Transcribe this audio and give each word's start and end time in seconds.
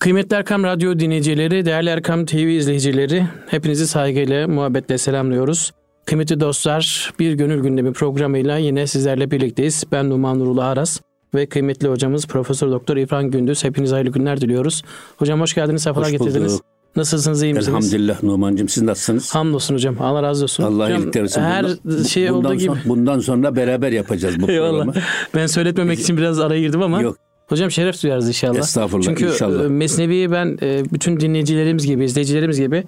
Kıymetli 0.00 0.36
Erkam 0.36 0.64
Radyo 0.64 0.98
dinleyicileri, 0.98 1.64
değerli 1.64 1.88
Erkam 1.90 2.26
TV 2.26 2.36
izleyicileri, 2.36 3.26
hepinizi 3.46 3.86
saygıyla, 3.86 4.48
muhabbetle 4.48 4.98
selamlıyoruz. 4.98 5.72
Kıymetli 6.06 6.40
dostlar, 6.40 7.12
Bir 7.18 7.32
Gönül 7.32 7.62
Gündemi 7.62 7.92
programıyla 7.92 8.56
yine 8.56 8.86
sizlerle 8.86 9.30
birlikteyiz. 9.30 9.84
Ben 9.92 10.10
Numan 10.10 10.38
Nurullah 10.38 10.66
Aras 10.66 11.00
ve 11.34 11.46
kıymetli 11.46 11.88
hocamız 11.88 12.26
Profesör 12.26 12.70
Doktor 12.70 12.96
İrfan 12.96 13.30
Gündüz. 13.30 13.64
Hepinize 13.64 13.94
hayırlı 13.94 14.10
günler 14.12 14.40
diliyoruz. 14.40 14.82
Hocam 15.16 15.40
hoş 15.40 15.54
geldiniz, 15.54 15.82
sefalar 15.82 16.06
hoş 16.06 16.12
getirdiniz. 16.12 16.52
Bulduk. 16.52 16.64
Nasılsınız, 16.96 17.42
iyi 17.42 17.54
misiniz? 17.54 17.68
Elhamdülillah 17.68 18.22
Numan'cığım 18.22 18.68
siz 18.68 18.82
nasılsınız? 18.82 19.34
Hamdolsun 19.34 19.74
hocam. 19.74 19.96
Allah 20.00 20.22
razı 20.22 20.44
olsun. 20.44 20.64
Allah 20.64 20.84
hocam, 20.84 21.02
iyilik 21.02 21.16
versin. 21.16 21.40
Her 21.40 21.66
bundan, 21.84 22.02
şey 22.02 22.30
bundan 22.30 22.44
olduğu 22.44 22.54
gibi. 22.54 22.74
Bundan 22.84 23.18
sonra 23.18 23.56
beraber 23.56 23.92
yapacağız 23.92 24.40
bu 24.40 24.50
Eyvallah. 24.50 24.84
programı. 24.84 25.04
Ben 25.34 25.46
söyletmemek 25.46 26.00
için 26.00 26.16
biraz 26.16 26.40
araya 26.40 26.60
girdim 26.60 26.82
ama. 26.82 27.02
Yok 27.02 27.16
Hocam 27.50 27.70
şeref 27.70 28.02
duyarız 28.02 28.28
inşallah. 28.28 28.58
estağfurullah 28.58 29.04
Çünkü 29.04 29.26
inşallah. 29.26 29.64
e, 29.64 29.68
Mesnevi'yi 29.68 30.30
ben 30.30 30.58
e, 30.62 30.84
bütün 30.92 31.20
dinleyicilerimiz 31.20 31.86
gibi, 31.86 32.04
izleyicilerimiz 32.04 32.60
gibi 32.60 32.84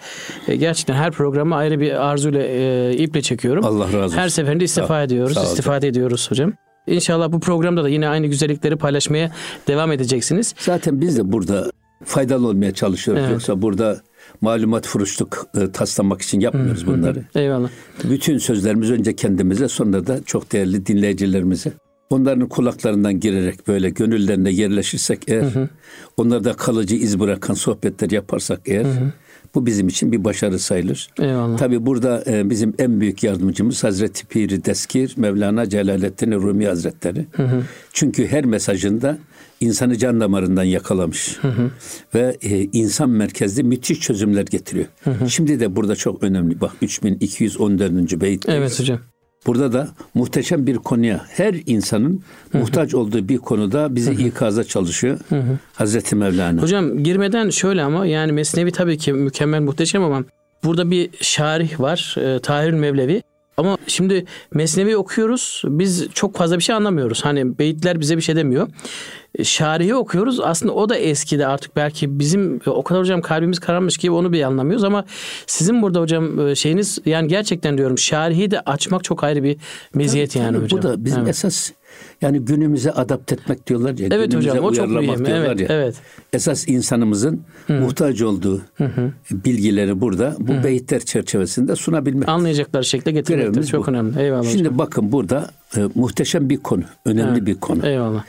e, 0.48 0.56
gerçekten 0.56 0.94
her 0.94 1.10
programı 1.10 1.56
ayrı 1.56 1.80
bir 1.80 2.06
arzuyla, 2.06 2.42
iple 2.90 3.22
çekiyorum. 3.22 3.64
Allah 3.64 3.86
razı 3.86 3.98
olsun. 3.98 4.16
Her 4.16 4.28
seferinde 4.28 4.64
istifa 4.64 4.86
Sağ 4.86 5.02
ediyoruz, 5.02 5.34
Sağ 5.34 5.42
istifade 5.42 5.88
ediyoruz 5.88 6.30
hocam. 6.30 6.52
İnşallah 6.86 7.32
bu 7.32 7.40
programda 7.40 7.84
da 7.84 7.88
yine 7.88 8.08
aynı 8.08 8.26
güzellikleri 8.26 8.76
paylaşmaya 8.76 9.30
devam 9.68 9.92
edeceksiniz. 9.92 10.54
Zaten 10.58 11.00
biz 11.00 11.18
de 11.18 11.32
burada 11.32 11.70
faydalı 12.04 12.48
olmaya 12.48 12.74
çalışıyoruz. 12.74 13.22
Evet. 13.22 13.32
Yoksa 13.32 13.62
burada 13.62 14.00
malumat 14.40 14.86
furuşluk 14.86 15.46
e, 15.60 15.72
taslamak 15.72 16.22
için 16.22 16.40
yapmıyoruz 16.40 16.86
bunları. 16.86 17.24
Eyvallah. 17.34 17.68
Bütün 18.04 18.38
sözlerimiz 18.38 18.90
önce 18.90 19.16
kendimize 19.16 19.68
sonra 19.68 20.06
da 20.06 20.20
çok 20.26 20.52
değerli 20.52 20.86
dinleyicilerimize. 20.86 21.72
Onların 22.12 22.48
kulaklarından 22.48 23.20
girerek 23.20 23.68
böyle 23.68 23.90
gönüllerine 23.90 24.50
yerleşirsek 24.50 25.18
eğer, 25.28 25.44
onlarda 26.16 26.52
kalıcı 26.52 26.96
iz 26.96 27.20
bırakan 27.20 27.54
sohbetler 27.54 28.10
yaparsak 28.10 28.60
eğer, 28.66 28.86
bu 29.54 29.66
bizim 29.66 29.88
için 29.88 30.12
bir 30.12 30.24
başarı 30.24 30.58
sayılır. 30.58 31.08
Eyvallah. 31.20 31.58
Tabi 31.58 31.86
burada 31.86 32.24
e, 32.26 32.50
bizim 32.50 32.74
en 32.78 33.00
büyük 33.00 33.22
yardımcımız 33.22 33.84
Hazreti 33.84 34.26
Piri 34.26 34.64
Deskir, 34.64 35.14
Mevlana 35.16 35.68
Celaleddin 35.68 36.32
Rumi 36.32 36.66
Hazretleri. 36.66 37.26
Çünkü 37.92 38.26
her 38.26 38.44
mesajında 38.44 39.18
insanı 39.60 39.98
can 39.98 40.20
damarından 40.20 40.64
yakalamış. 40.64 41.38
Ve 42.14 42.36
e, 42.42 42.62
insan 42.72 43.10
merkezli 43.10 43.62
müthiş 43.62 44.00
çözümler 44.00 44.44
getiriyor. 44.44 44.86
Şimdi 45.28 45.60
de 45.60 45.76
burada 45.76 45.96
çok 45.96 46.22
önemli. 46.22 46.60
Bak 46.60 46.72
3214. 46.82 48.20
beyit. 48.20 48.48
Evet 48.48 48.80
hocam. 48.80 49.11
Burada 49.46 49.72
da 49.72 49.88
muhteşem 50.14 50.66
bir 50.66 50.76
konuya, 50.76 51.24
her 51.28 51.54
insanın 51.66 52.22
muhtaç 52.52 52.94
olduğu 52.94 53.28
bir 53.28 53.38
konuda 53.38 53.96
bizi 53.96 54.12
ikaza 54.12 54.64
çalışıyor. 54.64 55.18
Hazreti 55.72 56.16
Mevlana. 56.16 56.62
Hocam 56.62 56.98
girmeden 56.98 57.50
şöyle 57.50 57.82
ama 57.82 58.06
yani 58.06 58.32
Mesnevi 58.32 58.70
tabii 58.72 58.98
ki 58.98 59.12
mükemmel 59.12 59.60
muhteşem 59.60 60.04
ama 60.04 60.24
burada 60.64 60.90
bir 60.90 61.10
şarih 61.20 61.80
var. 61.80 62.16
E, 62.18 62.38
Tahir 62.38 62.72
Mevlevi. 62.72 63.22
Ama 63.56 63.78
şimdi 63.86 64.24
Mesnevi 64.54 64.96
okuyoruz. 64.96 65.62
Biz 65.64 66.08
çok 66.14 66.36
fazla 66.36 66.58
bir 66.58 66.62
şey 66.62 66.74
anlamıyoruz. 66.74 67.24
Hani 67.24 67.58
beyitler 67.58 68.00
bize 68.00 68.16
bir 68.16 68.22
şey 68.22 68.36
demiyor. 68.36 68.68
E, 69.34 69.44
Şarihi 69.44 69.94
okuyoruz. 69.94 70.40
Aslında 70.40 70.72
o 70.74 70.88
da 70.88 70.96
eskide 70.96 71.46
artık 71.46 71.76
belki 71.76 72.18
bizim 72.18 72.60
o 72.66 72.82
kadar 72.82 73.00
hocam 73.00 73.20
kalbimiz 73.20 73.58
kararmış 73.58 73.96
gibi 73.96 74.12
onu 74.12 74.32
bir 74.32 74.42
anlamıyoruz 74.42 74.84
ama 74.84 75.04
sizin 75.46 75.82
burada 75.82 76.00
hocam 76.00 76.48
e, 76.48 76.54
şeyiniz 76.54 76.98
yani 77.06 77.28
gerçekten 77.28 77.78
diyorum 77.78 77.98
şarihi 77.98 78.50
de 78.50 78.60
açmak 78.60 79.04
çok 79.04 79.24
ayrı 79.24 79.42
bir 79.42 79.56
meziyet 79.94 80.36
yani 80.36 80.52
Tabii 80.56 80.64
hocam. 80.64 80.78
Bu 80.78 80.82
da 80.82 81.04
bizim 81.04 81.20
Evet. 81.20 81.28
esas 81.30 81.70
yani 82.22 82.40
günümüze 82.40 82.90
adapt 82.90 83.32
etmek 83.32 83.66
diyorlar 83.66 83.98
ya. 83.98 84.08
Evet 84.10 84.34
hocam 84.34 84.58
o 84.58 84.72
çok 84.72 84.88
mühim. 84.88 85.26
Evet, 85.26 85.60
ya. 85.60 85.66
evet. 85.70 85.94
Esas 86.32 86.68
insanımızın 86.68 87.40
muhtaç 87.68 88.22
olduğu 88.22 88.62
bilgileri 89.30 90.00
burada 90.00 90.36
bu 90.38 90.64
beyitler 90.64 91.00
çerçevesinde 91.00 91.76
sunabilmek. 91.76 92.28
Anlayacakları 92.28 92.84
şekilde 92.84 93.12
getirmektir. 93.12 93.64
Çok 93.64 93.86
bu. 93.86 93.90
önemli. 93.90 94.20
Eyvallah 94.22 94.42
Şimdi 94.44 94.64
hocam. 94.64 94.78
bakın 94.78 95.12
burada 95.12 95.50
e, 95.76 95.80
muhteşem 95.94 96.50
bir 96.50 96.56
konu, 96.56 96.82
önemli 97.04 97.32
Evet. 97.38 97.46
bir 97.46 97.54
konu. 97.54 97.86
Eyvallah. 97.86 98.24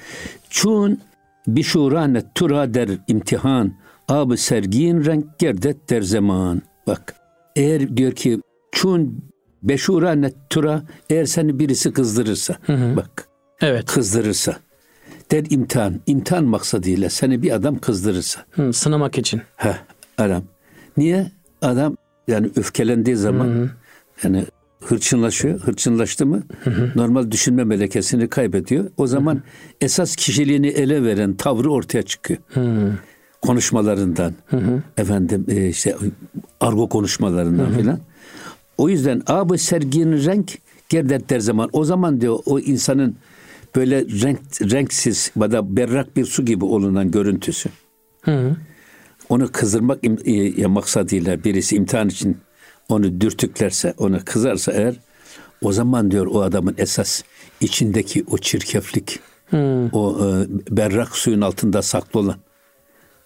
Çun 0.49 0.99
bişurane 1.47 2.23
tura 2.35 2.73
der 2.73 2.89
imtihan, 3.07 3.73
abı 4.07 4.37
sergin 4.37 5.05
renk 5.05 5.39
gerdet 5.39 5.89
der 5.89 6.01
zaman. 6.01 6.61
Bak 6.87 7.15
eğer 7.55 7.97
diyor 7.97 8.11
ki 8.11 8.39
çun 8.71 9.23
beşurane 9.63 10.31
tura 10.49 10.83
eğer 11.09 11.25
seni 11.25 11.59
birisi 11.59 11.93
kızdırırsa 11.93 12.57
bak 12.69 13.27
Evet. 13.61 13.85
kızdırırsa. 13.85 14.57
Der 15.31 15.45
imtihan. 15.49 15.99
İmtihan 16.07 16.43
maksadıyla 16.43 17.09
seni 17.09 17.41
bir 17.41 17.51
adam 17.51 17.79
kızdırırsa. 17.79 18.45
Hı, 18.51 18.73
sınamak 18.73 19.17
için. 19.17 19.41
ha 19.55 19.77
adam. 20.17 20.43
Niye? 20.97 21.31
Adam 21.61 21.97
yani 22.27 22.49
öfkelendiği 22.55 23.15
zaman 23.15 23.69
yani 24.23 24.45
hırçınlaşıyor. 24.81 25.59
Hırçınlaştı 25.59 26.25
mı? 26.25 26.43
Normal 26.95 27.31
düşünme 27.31 27.63
melekesini 27.63 28.27
kaybediyor. 28.29 28.85
O 28.97 29.07
zaman 29.07 29.41
esas 29.81 30.15
kişiliğini 30.15 30.67
ele 30.67 31.03
veren 31.03 31.33
tavrı 31.33 31.71
ortaya 31.71 32.01
çıkıyor. 32.03 32.39
Konuşmalarından. 33.41 34.33
Efendim 34.97 35.45
e, 35.49 35.69
işte 35.69 35.95
argo 36.59 36.89
konuşmalarından 36.89 37.73
filan. 37.73 37.99
O 38.77 38.89
yüzden 38.89 39.21
abi 39.27 39.57
sergin 39.57 40.25
renk 40.25 40.57
gerdet 40.89 41.29
der 41.29 41.39
zaman 41.39 41.69
o 41.73 41.85
zaman 41.85 42.21
diyor 42.21 42.39
o 42.45 42.59
insanın 42.59 43.15
böyle 43.75 44.01
renk 44.01 44.39
renksiz 44.61 45.31
ya 45.41 45.51
da 45.51 45.75
berrak 45.77 46.15
bir 46.17 46.25
su 46.25 46.45
gibi 46.45 46.65
olunan 46.65 47.11
görüntüsü 47.11 47.69
Hı. 48.21 48.55
onu 49.29 49.51
kızdırmak 49.51 50.03
im- 50.03 50.61
e, 50.63 50.65
maksadıyla 50.67 51.43
birisi 51.43 51.75
imtihan 51.75 52.09
için 52.09 52.37
onu 52.89 53.21
dürtüklerse, 53.21 53.93
ona 53.97 54.19
kızarsa 54.19 54.71
eğer 54.71 54.95
o 55.61 55.71
zaman 55.71 56.11
diyor 56.11 56.25
o 56.27 56.41
adamın 56.41 56.75
esas 56.77 57.23
içindeki 57.61 58.23
o 58.31 58.37
çirkeflik, 58.37 59.19
o 59.91 60.17
e, 60.21 60.27
berrak 60.77 61.15
suyun 61.15 61.41
altında 61.41 61.81
saklı 61.81 62.19
olan 62.19 62.35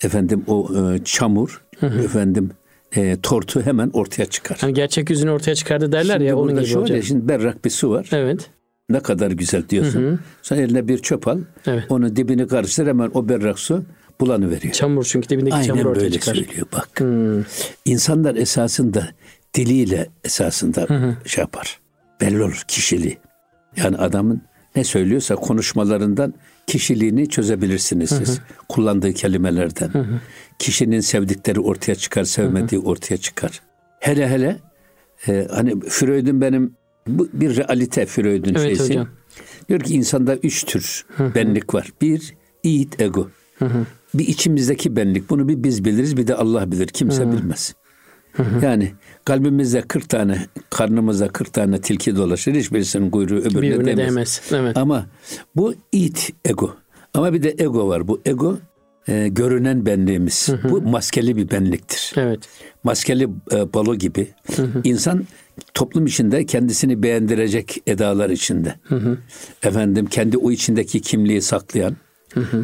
efendim 0.03 0.43
o 0.47 0.69
e, 0.93 1.03
çamur, 1.03 1.61
efendim 1.81 2.51
e, 2.95 3.17
tortu 3.23 3.61
hemen 3.65 3.89
ortaya 3.93 4.25
çıkar. 4.25 4.57
Hani 4.61 4.73
gerçek 4.73 5.09
yüzünü 5.09 5.31
ortaya 5.31 5.55
çıkardı 5.55 5.91
derler 5.91 6.13
Şimdi 6.13 6.25
ya 6.25 6.37
onun 6.37 6.63
gibi 6.63 6.73
hocam. 6.75 7.03
şimdi 7.03 7.27
berrak 7.27 7.65
bir 7.65 7.69
su 7.69 7.89
var. 7.89 8.09
Evet. 8.11 8.49
Ne 8.89 8.99
kadar 8.99 9.31
güzel 9.31 9.69
diyorsun. 9.69 10.19
Sen 10.41 10.57
eline 10.57 10.87
bir 10.87 10.97
çöp 10.97 11.27
al. 11.27 11.39
Evet. 11.65 11.85
Onun 11.89 12.15
dibini 12.15 12.47
karıştır 12.47 12.87
hemen 12.87 13.11
o 13.13 13.29
berrak 13.29 13.59
su 13.59 13.83
bulanı 14.19 14.51
veriyor. 14.51 14.73
Çamur 14.73 15.03
çünkü 15.03 15.29
dibindeki 15.29 15.65
çamur 15.65 15.79
Aynen 15.79 15.89
ortaya 15.89 16.01
böyle 16.01 16.19
çıkar. 16.19 16.35
söylüyor 16.35 16.67
bak. 16.73 17.01
İnsanlar 17.85 18.35
esasında 18.35 19.07
diliyle 19.53 20.09
esasında 20.23 20.87
şey 21.25 21.41
yapar. 21.41 21.79
Belli 22.21 22.43
olur 22.43 22.63
kişiliği. 22.67 23.17
Yani 23.75 23.97
adamın 23.97 24.41
ne 24.75 24.83
söylüyorsa 24.83 25.35
konuşmalarından 25.35 26.33
kişiliğini 26.67 27.29
çözebilirsiniz 27.29 28.09
siz. 28.09 28.39
Kullandığı 28.69 29.13
kelimelerden. 29.13 29.91
Kişinin 30.59 30.99
sevdikleri 30.99 31.59
ortaya 31.59 31.95
çıkar, 31.95 32.23
sevmediği 32.23 32.81
ortaya 32.81 33.17
çıkar. 33.17 33.61
Hele 33.99 34.29
hele 34.29 34.57
e, 35.27 35.47
hani 35.51 35.79
Freud'un 35.79 36.41
benim 36.41 36.75
bu 37.07 37.27
bir 37.33 37.57
realite 37.57 38.05
Freud'un 38.05 38.49
Evet 38.55 38.61
şeysi. 38.61 38.83
hocam. 38.83 39.07
Diyor 39.69 39.79
ki 39.79 39.93
insanda 39.93 40.35
üç 40.35 40.63
tür 40.65 41.05
benlik 41.35 41.73
var. 41.73 41.89
Bir, 42.01 42.33
id 42.63 42.93
ego. 42.99 43.29
Bir 44.13 44.27
içimizdeki 44.27 44.95
benlik. 44.95 45.29
Bunu 45.29 45.47
bir 45.47 45.63
biz 45.63 45.85
biliriz 45.85 46.17
bir 46.17 46.27
de 46.27 46.35
Allah 46.35 46.71
bilir. 46.71 46.87
Kimse 46.87 47.31
bilmez. 47.31 47.75
Yani 48.61 48.91
kalbimizde 49.25 49.81
40 49.81 50.09
tane, 50.09 50.45
karnımızda 50.69 51.27
40 51.27 51.53
tane 51.53 51.81
tilki 51.81 52.15
dolaşır. 52.15 52.53
Hiçbirisinin 52.53 53.09
kuyruğu 53.11 53.35
öbürüne 53.35 53.61
Birbirine 53.61 53.85
değmez. 53.97 54.07
değmez. 54.07 54.41
Evet. 54.51 54.77
Ama 54.77 55.05
bu 55.55 55.73
it 55.91 56.29
ego. 56.45 56.75
Ama 57.13 57.33
bir 57.33 57.43
de 57.43 57.55
ego 57.59 57.87
var. 57.87 58.07
Bu 58.07 58.21
ego 58.25 58.57
e, 59.07 59.27
görünen 59.27 59.85
benliğimiz. 59.85 60.49
Bu 60.69 60.81
maskeli 60.81 61.35
bir 61.35 61.49
benliktir 61.51 62.13
Evet. 62.17 62.39
maskeli 62.83 63.27
e, 63.51 63.73
balo 63.73 63.95
gibi 63.95 64.27
insan 64.83 65.25
toplum 65.73 66.05
içinde 66.05 66.45
kendisini 66.45 67.03
beğendirecek 67.03 67.83
edalar 67.87 68.29
içinde. 68.29 68.75
Efendim 69.63 70.05
kendi 70.05 70.37
o 70.37 70.51
içindeki 70.51 71.01
kimliği 71.01 71.41
saklayan 71.41 71.95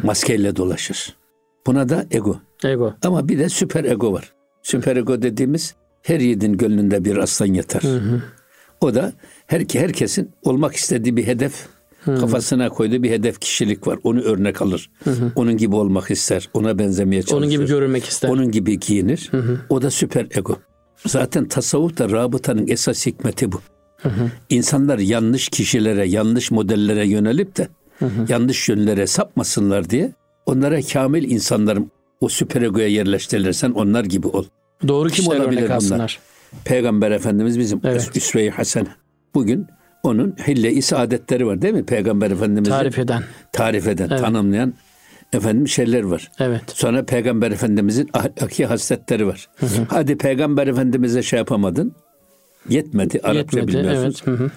maskeyle 0.02 0.56
dolaşır. 0.56 1.16
Buna 1.66 1.88
da 1.88 2.06
ego. 2.10 2.40
Ego. 2.64 2.94
Ama 3.04 3.28
bir 3.28 3.38
de 3.38 3.48
süper 3.48 3.84
ego 3.84 4.12
var. 4.12 4.32
Süper 4.62 4.96
ego 4.96 5.22
dediğimiz 5.22 5.74
her 6.02 6.20
yiğidin 6.20 6.52
gönlünde 6.56 7.04
bir 7.04 7.16
aslan 7.16 7.46
yatar. 7.54 7.82
O 8.80 8.94
da 8.94 9.12
her 9.46 9.62
herkesin 9.72 10.30
olmak 10.42 10.74
istediği 10.76 11.16
bir 11.16 11.26
hedef 11.26 11.66
kafasına 12.04 12.68
koyduğu 12.68 13.02
bir 13.02 13.10
hedef 13.10 13.40
kişilik 13.40 13.86
var. 13.86 13.98
Onu 14.02 14.20
örnek 14.20 14.62
alır. 14.62 14.90
Onun 15.34 15.56
gibi 15.56 15.76
olmak 15.76 16.10
ister. 16.10 16.48
Ona 16.54 16.78
benzemeye 16.78 17.22
çalışır. 17.22 17.36
Onun 17.36 17.50
gibi 17.50 17.66
görünmek 17.66 18.04
ister. 18.04 18.28
Onun 18.28 18.50
gibi 18.50 18.80
giyinir. 18.80 19.30
O 19.68 19.82
da 19.82 19.90
süper 19.90 20.26
ego. 20.30 20.58
Zaten 21.06 21.48
tasavvufta 21.48 22.10
rabıtanın 22.10 22.68
esas 22.68 23.06
hikmeti 23.06 23.52
bu. 23.52 23.60
İnsanlar 24.50 24.98
yanlış 24.98 25.48
kişilere, 25.48 26.08
yanlış 26.08 26.50
modellere 26.50 27.06
yönelip 27.08 27.56
de 27.56 27.68
yanlış 28.28 28.68
yönlere 28.68 29.06
sapmasınlar 29.06 29.90
diye 29.90 30.12
onlara 30.46 30.82
kamil 30.82 31.30
insanların 31.30 31.90
o 32.20 32.28
süperegoya 32.28 32.88
yerleştirilirsen 32.88 33.70
onlar 33.70 34.04
gibi 34.04 34.26
ol. 34.26 34.44
Doğru 34.88 35.08
Kim 35.08 35.26
olabilir 35.28 35.70
bunlar? 35.80 36.18
Peygamber 36.64 37.10
Efendimiz 37.10 37.58
bizim 37.58 37.80
Evet. 37.84 38.10
üsve-i 38.16 38.50
hasene. 38.50 38.88
Bugün 39.34 39.66
onun 40.02 40.34
hille-i 40.46 40.82
saadetleri 40.82 41.46
var 41.46 41.62
değil 41.62 41.74
mi? 41.74 41.84
Peygamber 41.86 42.30
Efendimiz'in 42.30 42.70
Tarif 42.72 42.98
eden. 42.98 43.22
tarif 43.52 43.86
eden, 43.88 44.08
Evet. 44.10 44.20
tanımlayan 44.20 44.74
efendim 45.34 45.68
şeyler 45.68 46.02
var. 46.02 46.30
Evet. 46.38 46.62
Sonra 46.66 47.04
Peygamber 47.04 47.50
Efendimiz'in 47.50 48.10
ahlaki 48.12 48.66
hasletleri 48.66 49.26
var. 49.26 49.48
Hadi 49.88 50.16
Peygamber 50.18 50.66
Efendimiz'e 50.66 51.22
şey 51.22 51.36
yapamadın. 51.38 51.92
Yetmedi. 52.68 53.20
Arapça 53.22 53.58
Yetmedi. 53.58 53.78
bilmiyorsun. 53.78 54.02
Evet. 54.02 54.26
Hı 54.26 54.44
hı. 54.44 54.50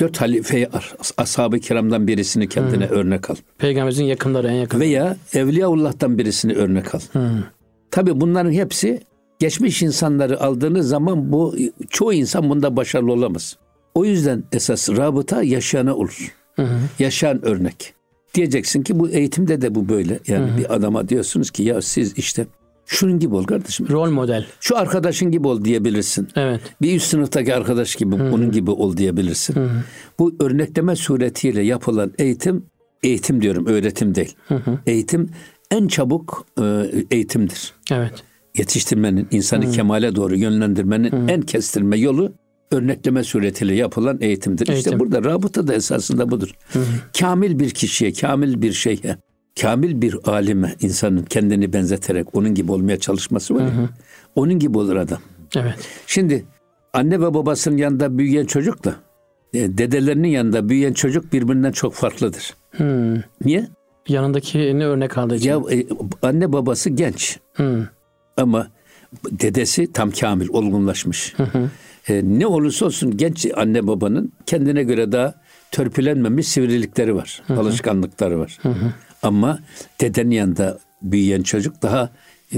Dört 0.00 0.20
halifeyi 0.20 0.68
as- 0.68 1.12
ashab-ı 1.18 1.58
kiramdan 1.58 2.06
birisini 2.08 2.48
kendine 2.48 2.86
örnek 2.86 3.30
al. 3.30 3.34
Peygamberimizin 3.58 4.04
yakınları 4.04 4.48
en 4.48 4.52
yakın. 4.52 4.80
Veya 4.80 5.16
Evliyaullah'tan 5.34 6.18
birisini 6.18 6.52
örnek 6.54 6.94
al. 6.94 7.00
Tabi 7.90 8.20
bunların 8.20 8.52
hepsi 8.52 9.00
geçmiş 9.38 9.82
insanları 9.82 10.40
aldığınız 10.42 10.88
zaman 10.88 11.32
bu 11.32 11.56
çoğu 11.90 12.12
insan 12.12 12.50
bunda 12.50 12.76
başarılı 12.76 13.12
olamaz. 13.12 13.56
O 13.94 14.04
yüzden 14.04 14.44
esas 14.52 14.88
rabıta 14.90 15.42
yaşayana 15.42 15.94
olur. 15.94 16.34
Yaşayan 16.98 17.44
örnek. 17.44 17.94
Diyeceksin 18.36 18.82
ki 18.82 18.98
bu 18.98 19.08
eğitimde 19.08 19.60
de 19.60 19.74
bu 19.74 19.88
böyle. 19.88 20.20
Yani 20.26 20.50
bir 20.58 20.74
adama 20.74 21.08
diyorsunuz 21.08 21.50
ki 21.50 21.62
ya 21.62 21.82
siz 21.82 22.18
işte 22.18 22.46
şunun 22.86 23.18
gibi 23.18 23.34
ol 23.34 23.44
kardeşim. 23.44 23.88
Rol 23.88 24.10
model. 24.10 24.46
Şu 24.60 24.78
arkadaşın 24.78 25.30
gibi 25.30 25.48
ol 25.48 25.64
diyebilirsin. 25.64 26.28
Evet. 26.36 26.60
Bir 26.82 26.96
üst 26.96 27.06
sınıftaki 27.06 27.54
arkadaş 27.54 27.96
gibi 27.96 28.14
onun 28.14 28.50
gibi 28.50 28.70
ol 28.70 28.96
diyebilirsin. 28.96 29.56
Bu 30.18 30.34
örnekleme 30.40 30.96
suretiyle 30.96 31.62
yapılan 31.62 32.12
eğitim, 32.18 32.64
eğitim 33.02 33.42
diyorum 33.42 33.66
öğretim 33.66 34.14
değil. 34.14 34.36
Eğitim 34.86 35.30
en 35.70 35.88
çabuk 35.88 36.46
e, 36.60 36.86
eğitimdir. 37.10 37.74
Evet. 37.90 38.12
Yetiştirmenin, 38.56 39.28
insanı 39.30 39.70
kemale 39.70 40.16
doğru 40.16 40.36
yönlendirmenin 40.36 41.28
en 41.28 41.40
kestirme 41.40 41.98
yolu 41.98 42.32
örnekleme 42.70 43.24
suretiyle 43.24 43.74
yapılan 43.74 44.18
eğitimdir. 44.20 44.68
Eğitim. 44.68 44.92
İşte 44.92 45.00
burada 45.00 45.24
rabıta 45.24 45.66
da 45.66 45.74
esasında 45.74 46.30
budur. 46.30 46.50
Kamil 47.18 47.58
bir 47.58 47.70
kişiye, 47.70 48.12
kamil 48.12 48.62
bir 48.62 48.72
şeye, 48.72 49.16
kamil 49.60 50.02
bir 50.02 50.16
alime 50.24 50.74
insanın 50.80 51.22
kendini 51.22 51.72
benzeterek 51.72 52.34
onun 52.34 52.54
gibi 52.54 52.72
olmaya 52.72 52.98
çalışması 53.00 53.54
var 53.54 53.62
onun 54.36 54.58
gibi 54.58 54.78
olur 54.78 54.96
adam. 54.96 55.18
Evet. 55.56 55.74
Şimdi 56.06 56.44
anne 56.92 57.20
ve 57.20 57.34
babasının 57.34 57.76
yanında 57.76 58.18
büyüyen 58.18 58.46
çocukla 58.46 58.96
e, 59.54 59.78
dedelerinin 59.78 60.28
yanında 60.28 60.68
büyüyen 60.68 60.92
çocuk 60.92 61.32
birbirinden 61.32 61.72
çok 61.72 61.94
farklıdır. 61.94 62.54
Hmm. 62.70 63.16
Niye? 63.44 63.68
Yanındakini 64.08 64.86
örnek 64.86 65.18
aldığı 65.18 65.36
için. 65.36 65.50
Ya 65.50 65.60
e, 65.72 65.86
anne 66.22 66.52
babası 66.52 66.90
genç 66.90 67.38
Hmm. 67.52 67.86
ama 68.36 68.68
dedesi 69.30 69.92
tam 69.92 70.10
kamil, 70.10 70.48
olgunlaşmış. 70.48 71.34
E, 72.08 72.22
ne 72.24 72.46
olursa 72.46 72.86
olsun 72.86 73.16
genç 73.16 73.46
anne 73.56 73.86
babanın 73.86 74.32
kendine 74.46 74.82
göre 74.82 75.12
daha 75.12 75.34
törpülenmemiş 75.70 76.48
sivrilikleri 76.48 77.14
var, 77.14 77.42
alışkanlıkları 77.48 78.38
var. 78.38 78.58
Ama 79.22 79.58
dedenin 80.00 80.30
yanında 80.30 80.78
büyüyen 81.02 81.42
çocuk 81.42 81.82
daha 81.82 82.10
e, 82.54 82.56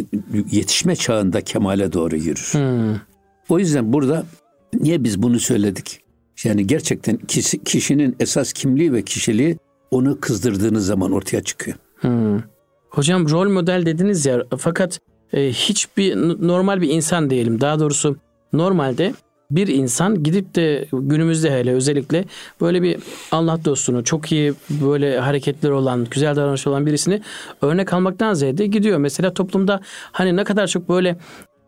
yetişme 0.51 0.97
çağında 0.97 1.41
kemale 1.41 1.93
doğru 1.93 2.17
yürür. 2.17 2.51
Hmm. 2.53 3.01
O 3.49 3.59
yüzden 3.59 3.93
burada 3.93 4.27
niye 4.75 5.05
biz 5.05 5.23
bunu 5.23 5.41
söyledik? 5.41 6.01
Yani 6.45 6.67
gerçekten 6.67 7.17
kişi- 7.17 7.65
kişinin 7.65 8.17
esas 8.21 8.53
kimliği 8.53 8.93
ve 8.93 9.03
kişiliği 9.03 9.57
onu 9.91 10.21
kızdırdığınız 10.21 10.87
zaman 10.87 11.13
ortaya 11.13 11.43
çıkıyor. 11.43 11.77
Hmm. 12.01 12.43
Hocam 12.91 13.31
rol 13.31 13.51
model 13.51 13.87
dediniz 13.87 14.27
ya 14.27 14.45
fakat 14.59 15.01
e, 15.33 15.49
hiçbir 15.53 16.17
normal 16.49 16.81
bir 16.81 16.89
insan 16.89 17.31
diyelim. 17.31 17.61
Daha 17.61 17.81
doğrusu 17.81 18.17
normalde 18.53 19.15
bir 19.51 19.69
insan 19.69 20.23
gidip 20.23 20.55
de 20.55 20.89
günümüzde 20.93 21.51
hele 21.51 21.73
özellikle 21.73 22.25
böyle 22.61 22.83
bir 22.83 22.99
Allah 23.33 23.65
dostunu 23.65 24.05
çok 24.05 24.33
iyi 24.33 24.55
böyle 24.71 25.19
hareketleri 25.19 25.73
olan, 25.73 26.07
güzel 26.11 26.37
davranışı 26.37 26.71
olan 26.71 26.87
birisini 26.87 27.23
örnek 27.63 27.93
almaktan 27.93 28.35
ziyade 28.35 28.67
gidiyor. 28.67 28.99
Mesela 28.99 29.35
toplumda 29.35 29.81
hani 30.13 30.37
ne 30.37 30.45
kadar 30.45 30.67
çok 30.67 30.89
böyle 30.89 31.17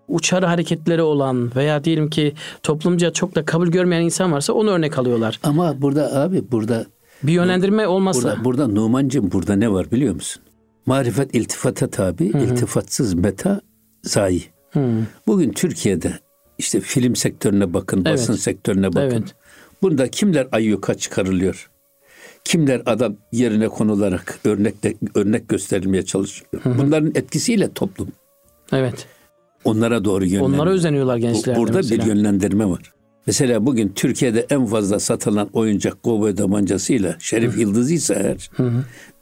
uçarı 0.09 0.47
hareketleri 0.47 1.03
olan 1.03 1.55
veya 1.56 1.85
diyelim 1.85 2.11
ki 2.11 2.35
toplumca 2.62 3.12
çok 3.12 3.35
da 3.35 3.44
kabul 3.44 3.69
görmeyen 3.69 4.03
insan 4.03 4.33
varsa 4.33 4.53
onu 4.53 4.71
örnek 4.71 4.99
alıyorlar. 4.99 5.41
Ama 5.43 5.83
burada 5.83 6.21
abi 6.21 6.50
burada 6.50 6.87
Bir 7.23 7.33
yönlendirme 7.33 7.87
olmazsa. 7.87 8.29
burada, 8.29 8.44
burada 8.44 8.67
Numancığım 8.69 9.33
burada 9.33 9.56
ne 9.56 9.73
var 9.73 9.91
biliyor 9.91 10.15
musun? 10.15 10.43
Marifet 10.87 11.35
iltifata 11.35 11.91
tabi, 11.91 12.25
iltifatsız 12.25 13.15
meta 13.15 13.61
zayi. 14.03 14.44
Hmm. 14.73 15.06
Bugün 15.26 15.53
Türkiye'de 15.53 16.12
işte 16.61 16.81
film 16.81 17.17
sektörüne 17.17 17.75
bakın, 17.75 18.03
Evet. 18.07 18.19
basın 18.19 18.35
sektörüne 18.35 18.89
bakın. 18.89 19.01
Evet. 19.17 19.35
Bunda 19.83 20.09
kimler 20.09 20.49
ayyuka 20.53 20.95
çıkarılıyor? 20.95 21.71
Kimler 22.45 22.83
adam 22.87 23.17
yerine 23.33 23.69
konularak 23.69 24.39
örnekle, 24.45 24.95
örnek 25.15 25.49
gösterilmeye 25.49 26.05
çalışıyor? 26.05 26.51
Bunların 26.65 27.12
etkisiyle 27.15 27.73
toplum 27.73 28.09
Evet. 28.73 29.07
onlara 29.65 30.05
doğru 30.05 30.25
yönleniyor. 30.25 30.49
Onlara 30.55 30.71
özeniyorlar 30.71 31.17
Bu- 31.17 31.21
gençler. 31.21 31.57
Burada 31.57 31.77
mesela. 31.77 32.03
bir 32.05 32.09
yönlendirme 32.09 32.67
var. 32.71 32.93
Mesela 33.27 33.67
bugün 33.67 33.89
Türkiye'de 33.89 34.47
en 34.51 34.67
fazla 34.67 35.01
satılan 35.01 35.49
oyuncak 35.53 36.03
kovboy 36.03 36.35
tabancasıyla 36.35 37.17
Şerif 37.21 37.59
Yıldızı 37.59 37.95
ise 37.95 38.15
eğer 38.15 38.51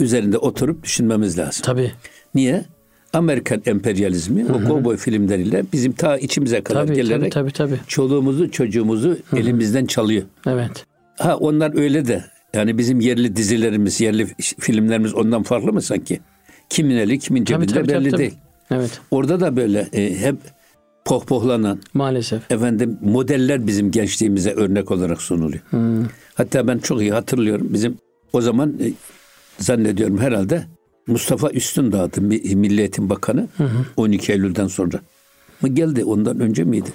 üzerinde 0.01 0.39
oturup 0.39 0.83
düşünmemiz 0.85 1.39
lazım. 1.39 1.63
Tabii. 1.65 1.93
Niye? 2.35 2.65
Amerikan 3.13 3.63
emperyalizmi 3.67 4.47
o 4.53 4.65
kovboy 4.69 4.97
filmleriyle 4.97 5.65
bizim 5.73 5.93
ta 5.93 6.17
içimize 6.19 6.61
kadar 6.63 6.81
Tabii, 6.81 6.97
tabii, 6.97 7.07
gelerek 7.07 7.33
tabii, 7.33 7.51
tabii. 7.53 7.79
çoluğumuzu 7.87 8.51
çocuğumuzu 8.51 9.19
elimizden 9.37 9.87
çalıyor. 9.87 10.23
Evet. 10.47 10.87
Ha 11.19 11.37
onlar 11.37 11.79
öyle 11.79 12.07
de 12.07 12.25
yani 12.55 12.79
bizim 12.79 13.01
yerli 13.01 13.37
dizilerimiz, 13.37 14.01
yerli 14.01 14.27
filmlerimiz 14.41 15.15
ondan 15.15 15.43
farklı 15.43 15.73
mı 15.73 15.83
sanki? 15.83 16.21
Kimin 16.69 16.97
eli 16.97 17.19
kimin 17.19 17.45
Tabii, 17.45 17.67
cebinde 17.67 17.79
tabii, 17.81 17.87
tabii, 17.93 18.01
belli 18.05 18.11
tabii. 18.11 18.19
değil. 18.21 18.35
Evet. 18.71 19.01
Orada 19.11 19.41
da 19.41 19.57
böyle 19.57 19.89
e, 19.93 20.21
hep 20.21 20.37
pohpohlanan 21.05 21.79
Maalesef. 21.95 22.51
efendim 22.51 22.99
modeller 23.03 23.67
bizim 23.67 23.91
gençliğimize 23.91 24.53
örnek 24.53 24.91
olarak 24.91 25.23
sunuluyor. 25.23 25.63
Hatta 26.35 26.67
ben 26.69 26.79
çok 26.79 27.01
iyi 27.01 27.13
hatırlıyorum 27.13 27.67
bizim 27.71 27.99
o 28.33 28.41
zaman 28.41 28.75
e, 28.81 28.93
zannediyorum 29.59 30.19
herhalde 30.19 30.65
Mustafa 31.09 31.51
Üstündağ'dı 31.51 32.31
bir 32.31 32.55
Milli 32.55 32.81
Eğitim 32.81 33.11
Bakanı 33.11 33.49
12 33.97 34.33
Eylül'den 34.33 34.67
sonra 34.67 35.01
mı 35.61 35.69
geldi 35.69 36.05
ondan 36.05 36.41
önce 36.41 36.65
miydi? 36.65 36.91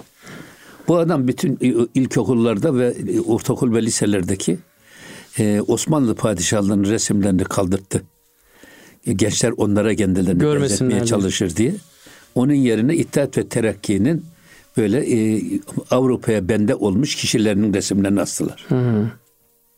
Bu 0.87 0.97
adam 0.97 1.27
bütün 1.27 1.53
e, 1.61 1.73
ilkokullarda 1.93 2.75
ve 2.75 2.87
e, 2.87 3.19
ortaokul 3.19 3.73
ve 3.73 3.81
liselerdeki 3.81 4.57
e, 5.39 5.61
Osmanlı 5.67 6.15
padişahlarının 6.15 6.89
resimlerini 6.89 7.43
kaldırttı. 7.43 8.03
Gençler 9.05 9.53
onlara 9.57 9.95
kendilerini 9.95 10.39
benzetmeye 10.61 11.05
çalışır 11.05 11.55
diye. 11.55 11.73
Onun 12.35 12.53
yerine 12.53 12.95
İttihat 12.95 13.37
ve 13.37 13.47
Terakki'nin 13.47 14.25
böyle 14.77 15.15
e, 15.15 15.41
Avrupa'ya 15.91 16.49
bende 16.49 16.75
olmuş 16.75 17.15
kişilerinin 17.15 17.73
resimlerini 17.73 18.21
astılar. 18.21 18.65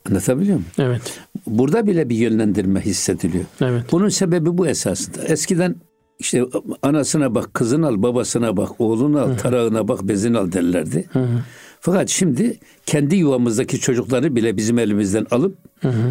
Anlatabiliyor 0.09 0.55
muyum? 0.55 0.69
Evet. 0.79 1.19
Burada 1.47 1.87
bile 1.87 2.09
bir 2.09 2.15
yönlendirme 2.15 2.81
hissediliyor. 2.81 3.45
Evet. 3.61 3.83
Bunun 3.91 4.09
sebebi 4.09 4.57
bu 4.57 4.67
esasında. 4.67 5.23
Eskiden 5.23 5.75
işte 6.19 6.45
anasına 6.81 7.35
bak, 7.35 7.53
kızını 7.53 7.87
al, 7.87 8.03
babasına 8.03 8.57
bak, 8.57 8.81
oğlunu 8.81 9.19
al, 9.19 9.37
tarağına 9.37 9.87
bak, 9.87 10.07
bezini 10.07 10.37
al 10.37 10.51
derlerdi. 10.51 11.05
Fakat 11.79 12.09
şimdi 12.09 12.59
kendi 12.85 13.15
yuvamızdaki 13.15 13.79
çocukları 13.79 14.35
bile 14.35 14.57
bizim 14.57 14.79
elimizden 14.79 15.27
alıp 15.31 15.57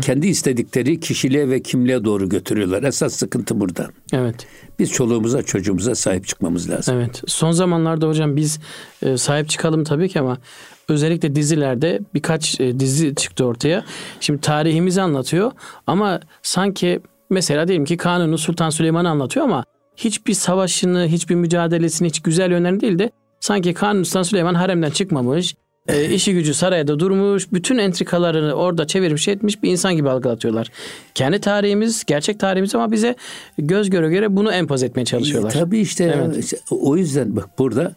kendi 0.02 0.26
istedikleri 0.26 1.00
kişiliğe 1.00 1.48
ve 1.48 1.62
kimliğe 1.62 2.04
doğru 2.04 2.28
götürüyorlar. 2.28 2.82
Esas 2.82 3.14
sıkıntı 3.14 3.60
burada. 3.60 3.88
Evet. 4.12 4.46
Biz 4.78 4.90
çoluğumuza, 4.90 5.42
çocuğumuza 5.42 5.94
sahip 5.94 6.26
çıkmamız 6.26 6.70
lazım. 6.70 6.96
Evet. 6.96 7.22
Son 7.26 7.52
zamanlarda 7.52 8.08
hocam 8.08 8.36
biz 8.36 8.58
e, 9.02 9.16
sahip 9.16 9.48
çıkalım 9.48 9.84
tabii 9.84 10.08
ki 10.08 10.20
ama 10.20 10.38
özellikle 10.88 11.34
dizilerde 11.34 12.00
birkaç 12.14 12.60
e, 12.60 12.80
dizi 12.80 13.14
çıktı 13.14 13.44
ortaya. 13.44 13.84
Şimdi 14.20 14.40
tarihimizi 14.40 15.02
anlatıyor 15.02 15.52
ama 15.86 16.20
sanki 16.42 17.00
mesela 17.30 17.68
diyelim 17.68 17.84
ki 17.84 17.96
Kanuni 17.96 18.38
Sultan 18.38 18.70
Süleyman'ı 18.70 19.08
anlatıyor 19.08 19.46
ama 19.46 19.64
hiçbir 19.96 20.34
savaşını, 20.34 21.06
hiçbir 21.06 21.34
mücadelesini 21.34 22.08
hiç 22.08 22.20
güzel 22.20 22.50
yönlerini 22.50 22.80
değil 22.80 22.98
de 22.98 23.10
sanki 23.40 23.74
Kanuni 23.74 24.04
Sultan 24.04 24.22
Süleyman 24.22 24.54
haremden 24.54 24.90
çıkmamış, 24.90 25.54
e, 25.88 26.10
işi 26.14 26.32
gücü 26.32 26.54
sarayda 26.54 26.98
durmuş, 26.98 27.52
bütün 27.52 27.78
entrikalarını 27.78 28.52
orada 28.52 28.86
çevirmiş 28.86 29.28
etmiş 29.28 29.62
bir 29.62 29.70
insan 29.70 29.96
gibi 29.96 30.10
algılatıyorlar. 30.10 30.70
Kendi 31.14 31.40
tarihimiz, 31.40 32.04
gerçek 32.04 32.40
tarihimiz 32.40 32.74
ama 32.74 32.92
bize 32.92 33.14
göz 33.58 33.90
göre 33.90 34.08
göre 34.08 34.36
bunu 34.36 34.52
empoze 34.52 34.86
etmeye 34.86 35.04
çalışıyorlar. 35.04 35.50
E, 35.50 35.52
tabii 35.52 35.78
işte, 35.78 36.14
Evet. 36.16 36.44
işte 36.44 36.56
o 36.70 36.96
yüzden 36.96 37.36
bak 37.36 37.58
burada 37.58 37.92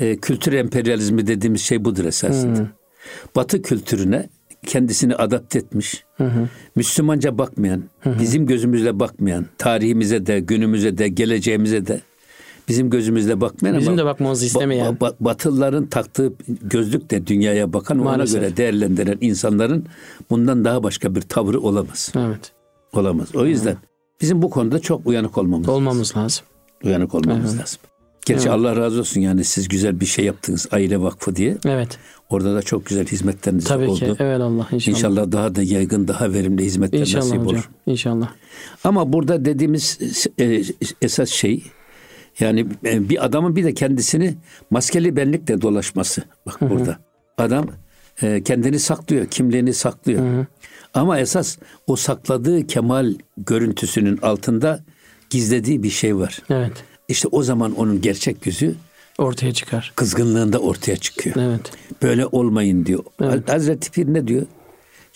e, 0.00 0.16
kültür 0.16 0.52
emperyalizmi 0.52 1.26
dediğimiz 1.26 1.60
şey 1.60 1.84
budur 1.84 2.04
esasında. 2.04 2.66
Batı 3.36 3.62
kültürüne 3.62 4.28
kendisini 4.66 5.14
adapte 5.16 5.58
etmiş, 5.58 6.04
Müslümanca 6.76 7.38
bakmayan, 7.38 7.82
bizim 8.20 8.46
gözümüzle 8.46 9.00
bakmayan, 9.00 9.46
tarihimize 9.58 10.26
de, 10.26 10.40
günümüze 10.40 10.98
de, 10.98 11.08
geleceğimize 11.08 11.86
de 11.86 12.00
bizim 12.68 12.90
gözümüzle 12.90 13.40
bakmayan 13.40 13.78
Bizim 13.78 13.92
ama 13.92 14.02
de 14.02 14.04
bakmamızı 14.04 14.46
istemeyen. 14.46 14.94
ba- 14.94 14.98
ba- 14.98 15.14
Batılıların 15.20 15.86
taktığı 15.86 16.32
gözlük 16.62 17.10
de 17.10 17.26
dünyaya 17.26 17.72
bakan 17.72 17.96
Maalesef. 17.96 18.38
ona 18.38 18.46
göre 18.46 18.56
değerlendiren 18.56 19.18
insanların 19.20 19.86
bundan 20.30 20.64
daha 20.64 20.82
başka 20.82 21.14
bir 21.14 21.20
tavrı 21.22 21.60
olamaz. 21.60 22.12
Evet. 22.16 22.52
Olamaz. 22.92 23.34
O 23.34 23.46
yüzden 23.46 23.76
bizim 24.20 24.42
bu 24.42 24.50
konuda 24.50 24.78
çok 24.78 25.06
uyanık 25.06 25.38
olmamız 25.38 25.68
Olmamız 25.68 26.16
lazım. 26.16 26.44
uyanık 26.84 27.14
olmamız 27.14 27.50
Evet. 27.50 27.60
lazım. 27.62 27.78
Gerçi 28.26 28.42
Evet. 28.42 28.52
Allah 28.52 28.76
razı 28.76 29.00
olsun 29.00 29.20
yani 29.20 29.44
siz 29.44 29.68
güzel 29.68 30.00
bir 30.00 30.06
şey 30.06 30.24
yaptınız 30.24 30.66
Aile 30.70 31.00
Vakfı 31.00 31.36
diye. 31.36 31.56
Evet. 31.64 31.98
Orada 32.30 32.54
da 32.54 32.62
çok 32.62 32.86
güzel 32.86 33.06
hizmetleriniz 33.06 33.64
Tabii 33.64 33.86
oldu. 33.88 33.98
ki. 33.98 34.14
Evet 34.18 34.40
Allah 34.40 34.68
inşallah. 34.72 34.96
İnşallah 34.96 35.32
daha 35.32 35.54
da 35.54 35.62
yaygın, 35.62 36.08
daha 36.08 36.32
verimli 36.32 36.64
hizmetler 36.64 36.98
İnşallah 37.00 37.22
nasip 37.24 37.36
hocam. 37.38 37.46
olur. 37.48 37.70
İnşallah. 37.86 38.30
Ama 38.84 39.12
burada 39.12 39.44
dediğimiz 39.44 39.98
e, 40.40 40.62
esas 41.02 41.28
şey 41.28 41.62
yani 42.40 42.66
e, 42.84 43.08
bir 43.08 43.24
adamın 43.24 43.56
bir 43.56 43.64
de 43.64 43.74
kendisini 43.74 44.34
maskeli 44.70 45.16
benlikle 45.16 45.60
dolaşması. 45.60 46.22
Bak 46.46 46.60
burada. 46.60 46.98
Adam 47.38 47.66
e, 48.22 48.42
kendini 48.42 48.78
saklıyor, 48.78 49.26
kimliğini 49.26 49.74
saklıyor. 49.74 50.46
Ama 50.94 51.18
esas 51.18 51.58
o 51.86 51.96
sakladığı 51.96 52.66
kemal 52.66 53.14
görüntüsünün 53.36 54.16
altında 54.22 54.80
gizlediği 55.30 55.82
bir 55.82 55.90
şey 55.90 56.16
var. 56.16 56.38
Evet. 56.50 56.72
İşte 57.10 57.28
o 57.32 57.42
zaman 57.42 57.74
onun 57.76 58.00
gerçek 58.00 58.46
yüzü 58.46 58.74
Ortaya 59.18 59.52
çıkar. 59.54 59.92
kızgınlığında 59.96 60.58
ortaya 60.58 60.96
çıkıyor. 60.96 61.36
Evet. 61.38 61.72
Böyle 62.02 62.26
olmayın 62.26 62.86
diyor. 62.86 63.04
Evet. 63.22 63.52
Hazreti 63.52 63.90
Pir 63.90 64.06
ne 64.14 64.28
diyor? 64.28 64.46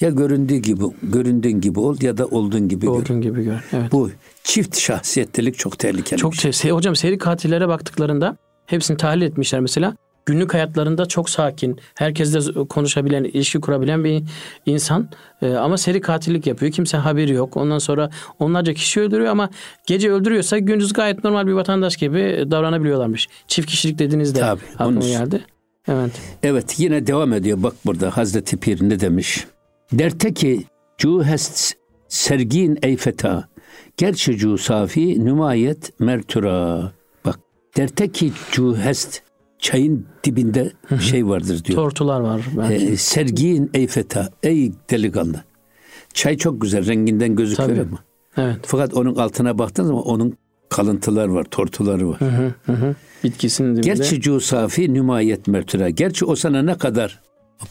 Ya 0.01 0.11
göründüğü 0.11 0.57
gibi, 0.57 0.85
göründüğün 1.03 1.61
gibi 1.61 1.81
ol 1.81 1.97
ya 2.03 2.19
da 2.19 2.27
olduğun 2.27 2.69
gibi 2.69 2.87
gör. 2.87 2.93
Olduğun 2.93 3.21
gibi 3.21 3.45
gör. 3.45 3.65
Evet. 3.73 3.93
Bu 3.93 4.11
çift 4.45 4.79
şahsiyetlilik 4.79 5.59
çok 5.59 5.79
tehlikeli. 5.79 6.21
Çok 6.21 6.35
şey. 6.35 6.71
Hocam 6.71 6.97
seri 6.97 7.19
katillere 7.19 7.69
baktıklarında 7.69 8.37
hepsini 8.67 8.97
tahlil 8.97 9.23
etmişler 9.23 9.61
mesela. 9.61 9.97
Günlük 10.27 10.55
hayatlarında 10.55 11.07
çok 11.07 11.31
sakin, 11.31 11.81
herkesle 11.95 12.65
konuşabilen, 12.65 13.25
ilişki 13.25 13.61
kurabilen 13.61 14.05
bir 14.05 14.23
insan. 14.67 15.09
Ee, 15.43 15.55
ama 15.55 15.79
seri 15.79 16.01
katillik 16.01 16.47
yapıyor. 16.47 16.73
Kimse 16.73 16.97
haberi 16.97 17.33
yok. 17.33 17.57
Ondan 17.57 17.79
sonra 17.79 18.11
onlarca 18.39 18.75
kişi 18.75 19.01
öldürüyor 19.01 19.31
ama 19.31 19.51
gece 19.87 20.11
öldürüyorsa 20.11 20.59
gündüz 20.59 20.93
gayet 20.93 21.25
normal 21.25 21.47
bir 21.47 21.53
vatandaş 21.53 21.97
gibi 21.97 22.45
davranabiliyorlarmış. 22.51 23.29
Çift 23.49 23.69
kişilik 23.69 23.99
dediğinizde 23.99 24.41
Tabii, 24.41 24.61
aklıma 24.79 25.01
onun 25.01 25.09
geldi. 25.09 25.45
Evet. 25.89 26.13
Evet 26.43 26.75
yine 26.81 27.07
devam 27.07 27.33
ediyor. 27.33 27.63
Bak 27.63 27.75
burada 27.87 28.17
Hazreti 28.17 28.57
Pir 28.57 28.89
ne 28.89 29.01
demiş? 29.01 29.47
Derte 29.93 30.35
ki 30.35 30.65
cu 30.99 31.25
hest 31.25 31.75
sergin 32.09 32.79
eyfeta. 32.83 33.49
Gerçi 33.97 34.37
cu 34.37 34.59
safi 34.59 35.25
nümayet 35.25 36.01
mertura. 36.01 36.93
Bak 37.25 37.39
derte 37.77 38.13
ki 38.13 38.33
cu 38.53 38.77
hest 38.77 39.24
çayın 39.65 40.07
dibinde 40.25 40.73
şey 41.01 41.27
vardır 41.27 41.65
diyor. 41.65 41.77
Tortular 41.77 42.21
var. 42.21 42.43
belki. 42.57 42.85
Ee, 42.85 42.97
sergin 42.97 43.71
eyfeta. 43.75 44.29
Ey 44.43 44.73
delikanlı. 44.91 45.45
Çay 46.15 46.37
çok 46.37 46.61
güzel 46.61 46.87
renginden 46.87 47.37
gözüküyor 47.37 47.69
Tabii. 47.69 47.81
ama. 47.81 47.99
evet. 48.37 48.57
Fakat 48.63 48.95
onun 48.95 49.15
altına 49.15 49.59
baktığın 49.59 49.85
zaman 49.85 50.03
onun 50.03 50.37
kalıntılar 50.69 51.29
var, 51.29 51.45
tortuları 51.45 52.09
var. 52.09 52.21
Hı 52.21 52.25
hı, 52.25 52.55
hı 52.67 52.73
hı. 52.73 52.95
Bitkisinin 53.25 53.73
dibinde. 53.77 53.87
Gerçi 53.87 54.21
cu 54.21 54.41
safi 54.41 54.95
nümayet 54.95 55.49
mertüra. 55.49 55.91
Gerçi 55.91 56.25
o 56.25 56.37
sana 56.37 56.63
ne 56.63 56.79
kadar 56.79 57.21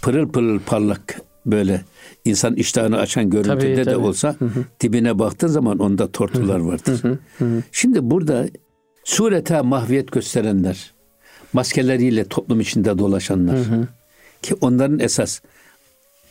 pırıl 0.01 0.29
pırıl 0.29 0.59
parlak 0.59 1.21
böyle 1.45 1.81
insan 2.25 2.55
iştahını 2.55 2.97
açan 2.97 3.29
görüntüde 3.29 3.59
Tabii, 3.59 3.77
de 3.77 3.83
tabii. 3.83 3.97
olsa 3.97 4.35
dibine 4.81 5.19
baktığın 5.19 5.47
zaman 5.47 5.79
onda 5.79 6.11
tortular 6.11 6.59
vardır. 6.59 7.01
Şimdi 7.71 8.11
burada 8.11 8.45
surete 9.03 9.61
mahviyet 9.61 10.11
gösterenler, 10.11 10.92
maskeleriyle 11.53 12.25
toplum 12.25 12.59
içinde 12.61 12.97
dolaşanlar 12.97 13.57
ki 14.41 14.55
onların 14.61 14.99
esas 14.99 15.41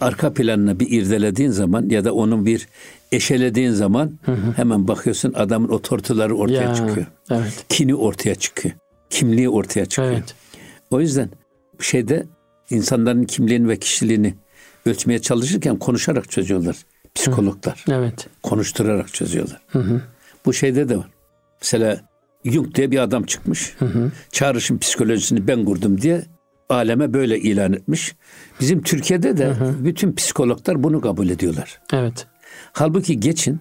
arka 0.00 0.34
planını 0.34 0.80
bir 0.80 0.90
irdelediğin 0.90 1.50
zaman 1.50 1.88
ya 1.88 2.04
da 2.04 2.14
onun 2.14 2.46
bir 2.46 2.68
eşelediğin 3.12 3.70
zaman 3.70 4.18
hemen 4.56 4.88
bakıyorsun 4.88 5.32
adamın 5.32 5.68
o 5.68 5.82
tortuları 5.82 6.36
ortaya 6.36 6.62
Ya, 6.62 6.74
çıkıyor. 6.74 7.06
Evet. 7.30 7.64
Kini 7.68 7.94
ortaya 7.94 8.34
çıkıyor. 8.34 8.74
Kimliği 9.10 9.48
ortaya 9.48 9.86
çıkıyor. 9.86 10.12
Evet. 10.12 10.34
O 10.90 11.00
yüzden 11.00 11.30
bu 11.78 11.82
şeyde 11.82 12.26
insanların 12.70 13.24
kimliğini 13.24 13.68
ve 13.68 13.76
kişiliğini 13.76 14.34
ölçmeye 14.86 15.18
çalışırken 15.18 15.78
konuşarak 15.78 16.30
çözüyorlar. 16.30 16.76
Psikologlar. 17.14 17.84
Evet. 17.90 18.26
Konuşturarak 18.42 19.14
çözüyorlar. 19.14 19.60
Bu 20.46 20.52
şeyde 20.52 20.88
de 20.88 20.96
var. 20.98 21.08
Mesela 21.62 22.00
Jung 22.44 22.74
diye 22.74 22.90
bir 22.90 22.98
adam 22.98 23.22
çıkmış. 23.24 23.76
Çağrışım 24.32 24.78
psikolojisini 24.78 25.48
ben 25.48 25.64
kurdum 25.64 26.00
diye 26.00 26.22
aleme 26.68 27.12
böyle 27.14 27.38
ilan 27.38 27.72
etmiş. 27.72 28.14
Bizim 28.60 28.82
Türkiye'de 28.82 29.36
de 29.36 29.54
bütün 29.84 30.12
psikologlar 30.12 30.82
bunu 30.82 31.00
kabul 31.00 31.28
ediyorlar. 31.28 31.80
Evet. 31.92 32.26
Halbuki 32.72 33.20
geçin 33.20 33.60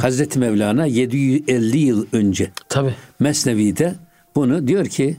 Hazreti 0.00 0.38
Mevlana 0.38 0.86
750 0.86 1.78
yıl 1.78 2.06
önce 2.12 2.50
Tabii. 2.68 2.94
Mesnevi'de 3.20 3.94
bunu 4.34 4.68
diyor 4.68 4.86
ki 4.86 5.16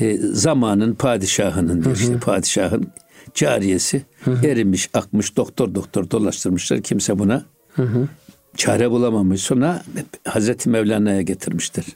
e, 0.00 0.16
zamanın 0.18 0.94
padişahının 0.94 1.84
diyor 1.84 1.96
işte 1.96 2.18
padişahın 2.18 2.92
cariyesi 3.34 4.02
erimiş 4.44 4.90
akmış 4.94 5.36
doktor 5.36 5.74
doktor 5.74 6.10
dolaştırmışlar 6.10 6.80
kimse 6.82 7.18
buna 7.18 7.44
çare 8.56 8.90
bulamamış 8.90 9.40
sonra 9.40 9.82
Hazreti 10.24 10.68
Mevlana'ya 10.68 11.22
getirmiştir. 11.22 11.86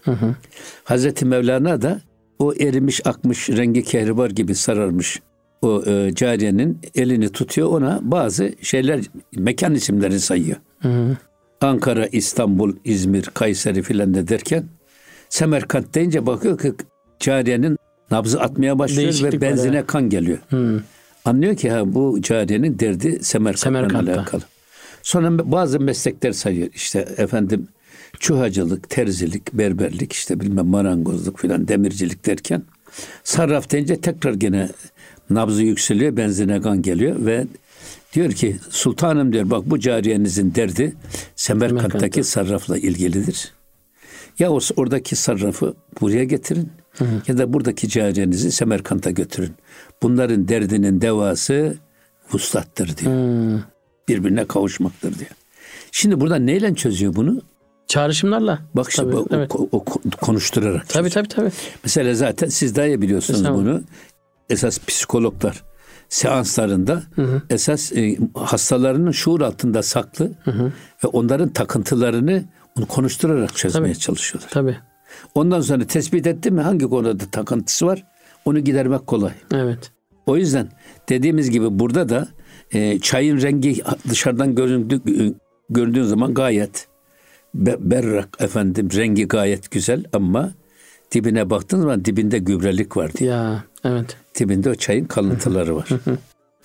Hazreti 0.84 1.24
Mevlana 1.24 1.82
da 1.82 2.00
o 2.38 2.54
erimiş 2.54 3.06
akmış 3.06 3.50
rengi 3.50 3.84
kehribar 3.84 4.30
gibi 4.30 4.54
sararmış 4.54 5.20
o 5.62 5.82
e, 5.86 6.14
cariyenin 6.14 6.78
elini 6.94 7.28
tutuyor 7.28 7.68
ona 7.68 8.00
bazı 8.02 8.52
şeyler 8.62 9.00
mekan 9.36 9.74
isimleri 9.74 10.20
sayıyor. 10.20 10.56
Ankara, 11.60 12.06
İstanbul, 12.06 12.76
İzmir, 12.84 13.22
Kayseri 13.22 13.82
filan 13.82 14.14
de 14.14 14.28
derken 14.28 14.64
Semerkant 15.28 15.94
deyince 15.94 16.26
bakıyor 16.26 16.58
ki 16.58 16.74
cariyenin 17.20 17.78
nabzı 18.10 18.40
atmaya 18.40 18.78
başlıyor 18.78 19.02
Değişiklik 19.02 19.34
ve 19.34 19.40
benzine 19.40 19.76
evet. 19.76 19.86
kan 19.86 20.08
geliyor. 20.08 20.38
Anlıyor 21.24 21.56
ki 21.56 21.70
ha 21.70 21.94
bu 21.94 22.22
cariyenin 22.22 22.78
derdi 22.78 23.24
Semerkant'la 23.24 23.56
Semerkant'ta. 23.56 24.12
alakalı. 24.12 24.42
Sonra 25.06 25.52
bazı 25.52 25.80
meslekler 25.80 26.32
sayıyor. 26.32 26.68
İşte 26.74 26.98
efendim 27.16 27.68
çuhacılık, 28.18 28.90
terzilik, 28.90 29.52
berberlik, 29.52 30.12
işte 30.12 30.40
bilmem 30.40 30.66
marangozluk 30.66 31.38
filan 31.38 31.68
demircilik 31.68 32.26
derken 32.26 32.62
sarraf 33.24 33.70
deyince 33.70 34.00
tekrar 34.00 34.34
gene 34.34 34.68
nabzı 35.30 35.62
yükseliyor, 35.62 36.16
benzine 36.16 36.60
kan 36.60 36.82
geliyor 36.82 37.16
ve 37.18 37.46
diyor 38.14 38.32
ki 38.32 38.56
sultanım 38.70 39.32
diyor 39.32 39.50
bak 39.50 39.70
bu 39.70 39.80
cariyenizin 39.80 40.54
derdi 40.54 40.94
Semerkant'taki 41.36 41.92
Semerkant'ta. 41.92 42.22
sarrafla 42.22 42.78
ilgilidir. 42.78 43.52
Ya 44.38 44.52
o, 44.52 44.58
oradaki 44.76 45.16
sarrafı 45.16 45.74
buraya 46.00 46.24
getirin 46.24 46.68
ya 47.28 47.38
da 47.38 47.52
buradaki 47.52 47.88
cariyenizi 47.88 48.52
Semerkant'a 48.52 49.10
götürün. 49.10 49.52
Bunların 50.02 50.48
derdinin 50.48 51.00
devası 51.00 51.76
vuslattır 52.32 52.96
diyor. 52.96 53.12
Hmm. 53.12 53.75
Birbirine 54.08 54.44
kavuşmaktır 54.44 55.18
diyor. 55.18 55.30
Şimdi 55.92 56.20
burada 56.20 56.36
neyle 56.36 56.74
çözüyor 56.74 57.14
bunu? 57.16 57.40
Çağrışımlarla. 57.86 58.58
Bak 58.74 58.88
işte 58.88 59.02
Tabii, 59.02 59.16
o, 59.16 59.26
evet. 59.30 59.50
o- 59.54 59.68
o 59.72 59.84
konuşturarak. 60.20 60.88
Tabii 60.88 61.10
tabii 61.10 61.28
tabii. 61.28 61.50
Mesela 61.84 62.14
zaten 62.14 62.48
siz 62.48 62.76
daha 62.76 62.86
iyi 62.86 63.02
biliyorsunuz 63.02 63.44
bunu. 63.44 63.82
Esas 64.50 64.78
psikologlar 64.86 65.62
seanslarında 66.08 67.02
esas 67.50 67.92
e, 67.92 68.16
hastalarının 68.34 69.10
şuur 69.10 69.40
altında 69.40 69.82
saklı 69.82 70.30
ve 71.04 71.08
onların 71.12 71.48
takıntılarını 71.48 72.44
onu 72.78 72.86
konuşturarak 72.86 73.56
çözmeye 73.56 73.92
Tabii. 73.92 73.98
çalışıyorlar. 73.98 74.50
Tabii. 74.50 74.76
Ondan 75.34 75.60
sonra 75.60 75.84
tespit 75.86 76.26
etti 76.26 76.50
mi 76.50 76.60
hangi 76.60 76.84
konuda 76.88 77.26
takıntısı 77.30 77.86
var 77.86 78.04
onu 78.44 78.58
gidermek 78.58 79.06
kolay. 79.06 79.32
Evet. 79.54 79.92
O 80.26 80.36
yüzden 80.36 80.68
dediğimiz 81.08 81.50
gibi 81.50 81.78
burada 81.78 82.08
da 82.08 82.28
e, 82.72 82.98
çayın 82.98 83.42
rengi 83.42 83.82
dışarıdan 84.08 84.54
göründü, 84.54 85.00
göründüğün 85.70 86.02
zaman 86.02 86.34
gayet 86.34 86.86
be- 87.54 87.76
berrak 87.80 88.28
efendim 88.40 88.88
rengi 88.94 89.28
gayet 89.28 89.70
güzel 89.70 90.04
ama 90.12 90.52
dibine 91.12 91.50
baktığın 91.50 91.80
zaman 91.80 92.04
dibinde 92.04 92.38
gübrelik 92.38 92.96
var 92.96 93.12
diye. 93.14 93.30
Ya 93.30 93.64
evet. 93.84 94.16
Dibinde 94.38 94.70
o 94.70 94.74
çayın 94.74 95.04
kalıntıları 95.04 95.76
var. 95.76 95.88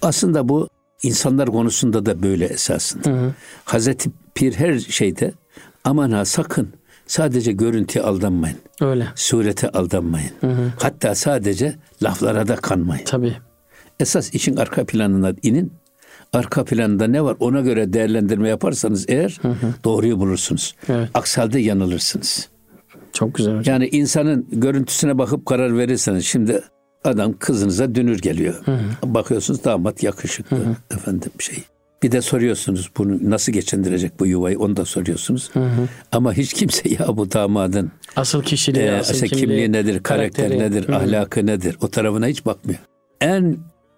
Aslında 0.02 0.50
bu 0.50 0.70
insanlar 1.04 1.50
konusunda 1.50 2.06
da 2.06 2.24
böyle 2.24 2.46
esasında. 2.46 3.34
Hazreti 3.66 4.10
Pir 4.36 4.54
her 4.54 4.80
şeyde 4.80 5.34
aman 5.84 6.12
ha 6.12 6.26
sakın 6.26 6.70
sadece 7.08 7.52
görüntüye 7.52 8.06
aldanmayın. 8.06 8.58
Öyle. 8.82 9.08
Surete 9.16 9.70
aldanmayın. 9.70 10.32
Hatta 10.80 11.16
sadece 11.16 11.76
laflara 12.04 12.48
da 12.48 12.56
kanmayın. 12.56 13.06
Tabii. 13.06 13.34
Esas 14.00 14.34
işin 14.34 14.56
arka 14.56 14.86
planına 14.86 15.34
inin. 15.44 15.74
Arka 16.34 16.66
planında 16.66 17.08
ne 17.08 17.24
var 17.24 17.38
ona 17.40 17.62
göre 17.62 17.94
değerlendirme 17.94 18.50
yaparsanız 18.50 19.06
eğer 19.10 19.38
doğruyu 19.84 20.20
bulursunuz. 20.20 20.76
Evet. 20.90 21.10
Aksi 21.14 21.42
halde 21.42 21.60
yanılırsınız. 21.60 22.50
Çok 23.14 23.36
güzel 23.36 23.58
hocam. 23.58 23.74
Yani 23.74 23.90
insanın 23.92 24.48
görüntüsüne 24.52 25.18
bakıp 25.18 25.46
karar 25.46 25.78
verirseniz 25.78 26.26
şimdi 26.26 26.62
adam 27.04 27.34
kızınıza 27.40 27.96
dünür 27.96 28.20
geliyor. 28.20 28.56
Bakıyorsunuz 29.04 29.64
damat 29.64 30.04
yakışıklı 30.04 30.58
efendim 30.92 31.32
şey. 31.40 31.64
Bir 32.04 32.12
de 32.12 32.22
soruyorsunuz 32.22 32.92
bunu 32.98 33.30
nasıl 33.30 33.52
geçindirecek 33.52 34.20
bu 34.20 34.26
yuvayı 34.28 34.60
onu 34.60 34.78
da 34.78 34.86
soruyorsunuz. 34.86 35.52
Ama 36.12 36.34
hiç 36.34 36.54
kimse 36.54 36.90
ya 37.00 37.18
bu 37.18 37.32
damadın 37.32 37.92
Asıl 38.16 38.44
kişiliği, 38.44 38.84
e, 38.86 38.92
asıl 38.92 39.14
asıl 39.14 39.28
kimliği, 39.28 39.42
kimliği 39.42 39.72
nedir, 39.72 40.04
karakteri 40.04 40.48
karakteri. 40.48 40.60
nedir, 40.72 40.88
Hı 40.88 40.92
hı. 40.92 40.96
ahlakı 40.96 41.46
nedir 41.46 41.78
o 41.82 41.88
tarafına 41.88 42.28
hiç 42.28 42.46
bakmıyor. 42.46 42.80
En 43.22 43.58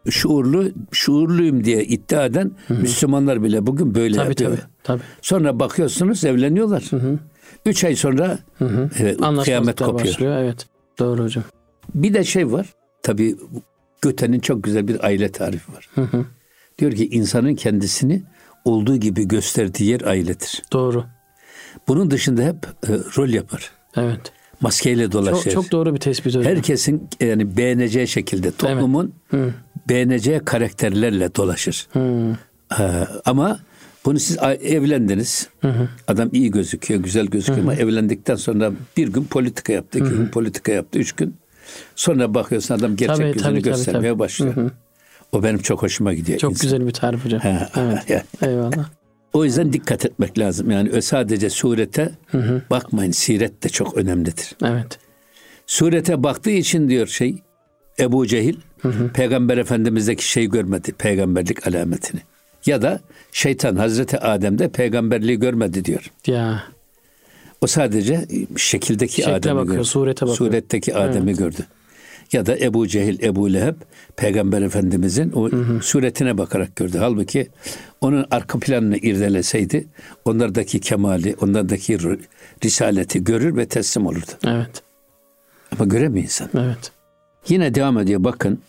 şuurlu, 0.09 0.71
şuurluyum 0.91 1.63
diye 1.63 1.83
iddia 1.85 2.25
eden 2.25 2.51
Müslümanlar 2.69 3.43
bile 3.43 3.67
bugün 3.67 3.95
böyle 3.95 4.15
Tabii 4.15 4.27
yapıyor. 4.29 4.51
tabii. 4.51 4.61
tabii. 4.83 5.01
Sonra 5.21 5.59
bakıyorsunuz 5.59 6.25
evleniyorlar. 6.25 6.83
Üç 7.65 7.83
ay 7.83 7.95
sonra 7.95 8.39
e, 8.99 9.17
kıyamet 9.43 9.79
kopuyor. 9.79 9.99
başlıyor. 10.07 10.37
Evet. 10.37 10.67
Doğru 10.99 11.23
hocam. 11.23 11.43
Bir 11.95 12.13
de 12.13 12.23
şey 12.23 12.51
var. 12.51 12.65
Tabii 13.03 13.35
Göte'nin 14.01 14.39
çok 14.39 14.63
güzel 14.63 14.87
bir 14.87 15.03
aile 15.05 15.31
tarifi 15.31 15.71
var. 15.73 15.89
Diyor 16.79 16.91
ki 16.91 17.07
insanın 17.09 17.55
kendisini 17.55 18.23
olduğu 18.65 18.95
gibi 18.97 19.27
gösterdiği 19.27 19.83
yer 19.89 20.01
ailedir. 20.01 20.63
Doğru. 20.71 21.05
Bunun 21.87 22.11
dışında 22.11 22.41
hep 22.41 22.55
e, 22.65 22.91
rol 23.17 23.29
yapar. 23.29 23.71
Evet. 23.97 24.31
Maskeyle 24.61 25.11
dolaşır. 25.11 25.43
Çok, 25.43 25.53
çok 25.53 25.71
doğru 25.71 25.93
bir 25.93 25.99
tespit 25.99 26.25
hocam. 26.25 26.43
Herkesin 26.43 27.09
yani 27.19 27.57
beğeneceği 27.57 28.07
şekilde 28.07 28.51
toplumun 28.51 29.13
beğeneceği 29.89 30.39
karakterlerle 30.39 31.35
dolaşır. 31.35 31.87
Hı. 31.93 32.37
Ee, 32.79 32.83
ama 33.25 33.59
bunu 34.05 34.19
siz 34.19 34.37
evlendiniz. 34.63 35.49
Adam 36.07 36.29
iyi 36.31 36.51
gözüküyor, 36.51 36.99
güzel 36.99 37.25
gözüküyor 37.25 37.59
ama 37.59 37.75
evlendikten 37.75 38.35
sonra 38.35 38.71
bir 38.97 39.07
gün 39.07 39.23
politika 39.23 39.73
yaptı, 39.73 39.99
iki 39.99 40.09
gün 40.09 40.27
politika 40.27 40.71
yaptı, 40.71 40.99
üç 40.99 41.11
gün. 41.11 41.35
Sonra 41.95 42.33
bakıyorsun 42.33 42.75
adam 42.75 42.95
gerçek 42.95 43.17
Tabii, 43.17 43.27
yüzünü 43.27 43.43
tabii, 43.43 43.61
göstermeye 43.61 44.11
tabii. 44.11 44.19
başlıyor. 44.19 44.71
O 45.31 45.43
benim 45.43 45.57
çok 45.59 45.81
hoşuma 45.81 46.13
gidiyor. 46.13 46.39
Çok 46.39 46.51
insan. 46.51 46.61
güzel 46.61 46.87
bir 46.87 46.91
tarif 46.91 47.25
hocam. 47.25 47.41
Ha, 47.41 47.69
Evet. 47.77 48.25
Eyvallah. 48.41 48.89
O 49.33 49.45
yüzden 49.45 49.73
dikkat 49.73 50.05
etmek 50.05 50.39
lazım. 50.39 50.71
Yani 50.71 50.89
ö- 50.89 51.01
sadece 51.01 51.49
surete 51.49 52.11
bakmayın. 52.69 53.11
Siret 53.11 53.63
de 53.63 53.69
çok 53.69 53.97
önemlidir. 53.97 54.55
Evet. 54.63 54.99
Surete 55.67 56.23
baktığı 56.23 56.49
için 56.51 56.89
diyor 56.89 57.07
şey 57.07 57.35
Ebu 57.99 58.27
Cehil 58.27 58.55
Peygamber 59.13 59.57
Efendimiz'deki 59.57 60.27
şeyi 60.31 60.49
görmedi. 60.49 60.91
Peygamberlik 60.97 61.67
alametini. 61.67 62.21
Ya 62.65 62.81
da 62.81 62.99
şeytan 63.31 63.75
Hazreti 63.75 64.19
Adem'de 64.19 64.69
peygamberliği 64.69 65.39
görmedi 65.39 65.85
diyor. 65.85 66.11
Ya. 66.27 66.63
O 67.61 67.67
sadece 67.67 68.25
şekildeki 68.57 69.15
Şekle 69.15 69.33
Adem'i 69.33 69.55
bakıyor, 69.59 69.75
gördü. 69.75 69.85
surete 69.87 70.21
bakıyor. 70.25 70.37
Suretteki 70.37 70.95
Adem'i 70.95 71.33
gördü. 71.35 71.65
Ya 72.33 72.45
da 72.45 72.57
Ebu 72.57 72.87
Cehil, 72.87 73.23
Ebu 73.23 73.53
Leheb 73.53 73.75
Peygamber 74.15 74.61
Efendimizin 74.61 75.31
o 75.35 75.49
suretine 75.81 76.37
bakarak 76.37 76.75
gördü. 76.75 76.97
Halbuki 76.97 77.47
onun 78.01 78.25
arka 78.31 78.59
planını 78.59 78.97
irdeleseydi 78.97 79.87
onlardaki 80.25 80.79
kemali, 80.79 81.35
onlardaki 81.41 81.99
risaleti 82.63 83.23
görür 83.23 83.57
ve 83.57 83.65
teslim 83.65 84.07
olurdu. 84.07 84.31
Evet. 84.47 84.83
Ama 85.71 85.85
göremiyor 85.85 86.23
insan. 86.23 86.49
Evet. 86.53 86.91
Yine 87.49 87.75
devam 87.75 87.97
ediyor 87.97 88.23
bakın. 88.23 88.59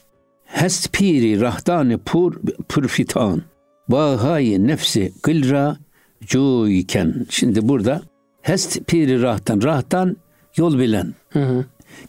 Hest 0.45 0.93
piri 0.93 1.41
rahdani 1.41 1.99
pur 1.99 2.35
pürfitan. 2.69 3.43
Bahayi 3.89 4.67
nefsi 4.67 5.13
gılra 5.23 5.77
cuyken. 6.21 7.27
Şimdi 7.31 7.69
burada 7.69 8.03
hest 8.43 8.87
piri 8.87 9.23
rahtan. 9.23 9.63
Rahtan 9.63 10.17
yol 10.57 10.79
bilen. 10.79 11.15
Hı 11.31 11.43
hı. 11.43 11.65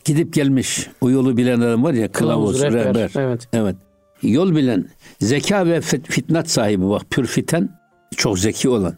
Gidip 0.05 0.33
gelmiş. 0.33 0.87
O 1.01 1.09
yolu 1.09 1.37
bilen 1.37 1.59
adam 1.61 1.83
var 1.83 1.93
ya 1.93 2.11
kılavuz, 2.11 2.57
Kılavuz, 2.57 2.75
rehber. 2.75 2.95
rehber. 2.95 3.11
Evet. 3.15 3.47
Evet. 3.53 3.75
Yol 4.21 4.55
bilen, 4.55 4.85
zeka 5.19 5.65
ve 5.65 5.77
fit- 5.77 6.07
fitnat 6.11 6.49
sahibi 6.49 6.89
bak 6.89 7.01
pürfiten 7.09 7.69
çok 8.17 8.39
zeki 8.39 8.69
olan. 8.69 8.95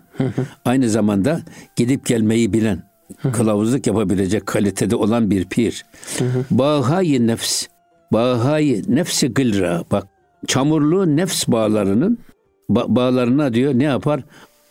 Aynı 0.66 0.90
zamanda 0.90 1.42
gidip 1.76 2.06
gelmeyi 2.06 2.54
bilen, 2.54 2.84
kılavuzluk 3.34 3.88
yapabilecek 3.88 4.46
kalitede 4.46 4.96
olan 4.96 5.32
bir 5.32 5.46
pir. 5.46 5.86
Bahayi 6.52 7.28
nefs, 7.28 7.68
bahayi 8.14 8.84
nefsi 8.96 9.28
gılra. 9.34 9.84
Bak 9.92 10.08
çamurlu 10.48 11.16
nefs 11.16 11.48
bağlarının 11.48 12.18
ba- 12.70 12.96
bağlarına 12.96 13.54
diyor 13.54 13.74
ne 13.76 13.84
yapar? 13.84 14.22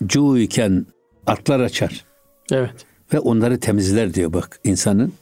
Cuğuyken 0.07 0.87
atlar 1.27 1.61
açar 1.61 2.05
Evet. 2.53 2.75
ve 3.15 3.19
onları 3.19 3.61
temizler 3.61 4.15
diyor 4.15 4.33
bak 4.33 4.61
insanın. 4.65 5.13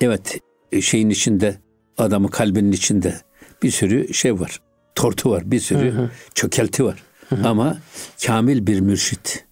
Evet 0.00 0.40
e, 0.72 0.80
şeyin 0.80 1.10
içinde 1.10 1.56
adamın 1.98 2.28
kalbinin 2.28 2.72
içinde 2.72 3.14
bir 3.62 3.70
sürü 3.70 4.14
şey 4.14 4.40
var. 4.40 4.60
Tortu 4.94 5.30
var, 5.30 5.50
bir 5.50 5.60
sürü 5.60 6.10
çökelti 6.34 6.84
var. 6.84 7.02
Ama 7.44 7.78
kamil 8.26 8.66
bir 8.66 8.80
mürşit. 8.80 9.44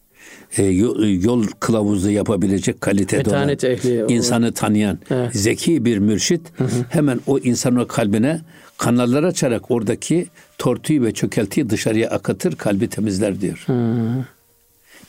e, 0.57 0.65
yol, 0.65 1.05
yol 1.05 1.47
kılavuzu 1.61 2.11
yapabilecek 2.11 2.81
kalitede 2.81 3.31
olan, 3.31 3.47
Metanet 3.47 3.65
ehli. 3.65 4.05
o- 4.05 4.09
insanı 4.11 4.53
tanıyan, 4.55 4.99
Evet. 5.11 5.31
zeki 5.37 5.85
bir 5.85 5.99
mürşit 5.99 6.41
hemen 6.91 7.21
o 7.27 7.39
insanın 7.39 7.77
o 7.77 7.87
kalbine 7.87 8.41
kanallar 8.79 9.23
açarak 9.23 9.71
oradaki 9.71 10.27
tortuyu 10.59 11.03
ve 11.03 11.13
çökeltiyi 11.13 11.71
dışarıya 11.71 12.11
akıtır, 12.11 12.57
kalbi 12.57 12.89
temizler 12.89 13.41
diyor. 13.41 13.67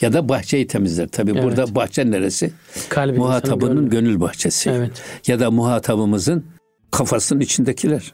Ya 0.04 0.14
da 0.14 0.30
bahçeyi 0.30 0.68
temizler. 0.68 1.08
Tabi 1.08 1.32
Evet. 1.32 1.44
burada 1.44 1.76
bahçe 1.76 2.12
neresi? 2.12 2.52
Kalbi 2.90 3.18
Muhatabının 3.18 3.90
gönül 3.90 4.20
bahçesi. 4.20 4.70
Evet. 4.70 4.92
Ya 5.28 5.40
da 5.40 5.52
muhatabımızın 5.52 6.46
kafasının 6.92 7.40
içindekiler. 7.40 8.14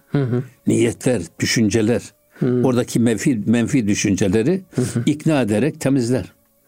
Niyetler, 0.68 1.22
düşünceler. 1.40 2.02
Oradaki 2.42 3.00
menfi, 3.00 3.42
menfi 3.46 3.88
düşünceleri 3.88 4.62
ikna 5.06 5.42
ederek 5.42 5.82
temizler. 5.82 6.26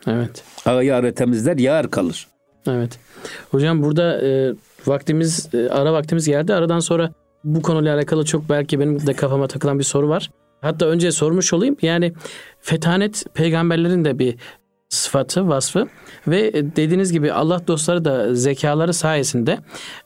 Evet. 0.08 0.44
Ayarı 0.66 1.16
temizler, 1.16 1.58
yağar 1.58 1.92
kalır. 1.92 2.28
Evet. 2.68 3.00
Hocam 3.52 3.84
burada 3.84 4.28
e, 4.28 4.54
vaktimiz 4.86 5.50
e, 5.54 5.70
ara 5.70 5.94
vaktimiz 5.94 6.26
geldi. 6.28 6.54
Aradan 6.54 6.80
sonra 6.80 7.14
bu 7.44 7.62
konuyla 7.62 7.96
alakalı 7.96 8.26
çok 8.26 8.50
belki 8.50 8.80
benim 8.80 9.08
de 9.08 9.14
kafama 9.14 9.48
takılan 9.48 9.80
bir 9.80 9.84
soru 9.84 10.10
var. 10.10 10.32
Hatta 10.62 10.86
önce 10.86 11.12
sormuş 11.12 11.54
olayım. 11.54 11.78
Yani 11.82 12.14
fetanet 12.62 13.26
peygamberlerin 13.34 14.06
de 14.06 14.20
bir 14.20 14.36
sıfatı, 14.92 15.48
vasfı 15.48 15.88
ve 16.28 16.54
dediğiniz 16.76 17.12
gibi 17.12 17.34
Allah 17.34 17.68
dostları 17.68 18.06
da 18.06 18.36
zekaları 18.36 18.94
sayesinde 18.94 19.60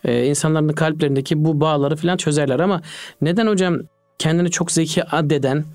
e, 0.04 0.26
insanların 0.26 0.68
kalplerindeki 0.70 1.46
bu 1.46 1.62
bağları 1.62 1.96
falan 1.96 2.18
çözerler. 2.18 2.60
Ama 2.60 2.82
neden 3.22 3.48
hocam 3.48 3.80
kendini 4.20 4.52
çok 4.52 4.72
zeki 4.72 5.04
addeden, 5.04 5.66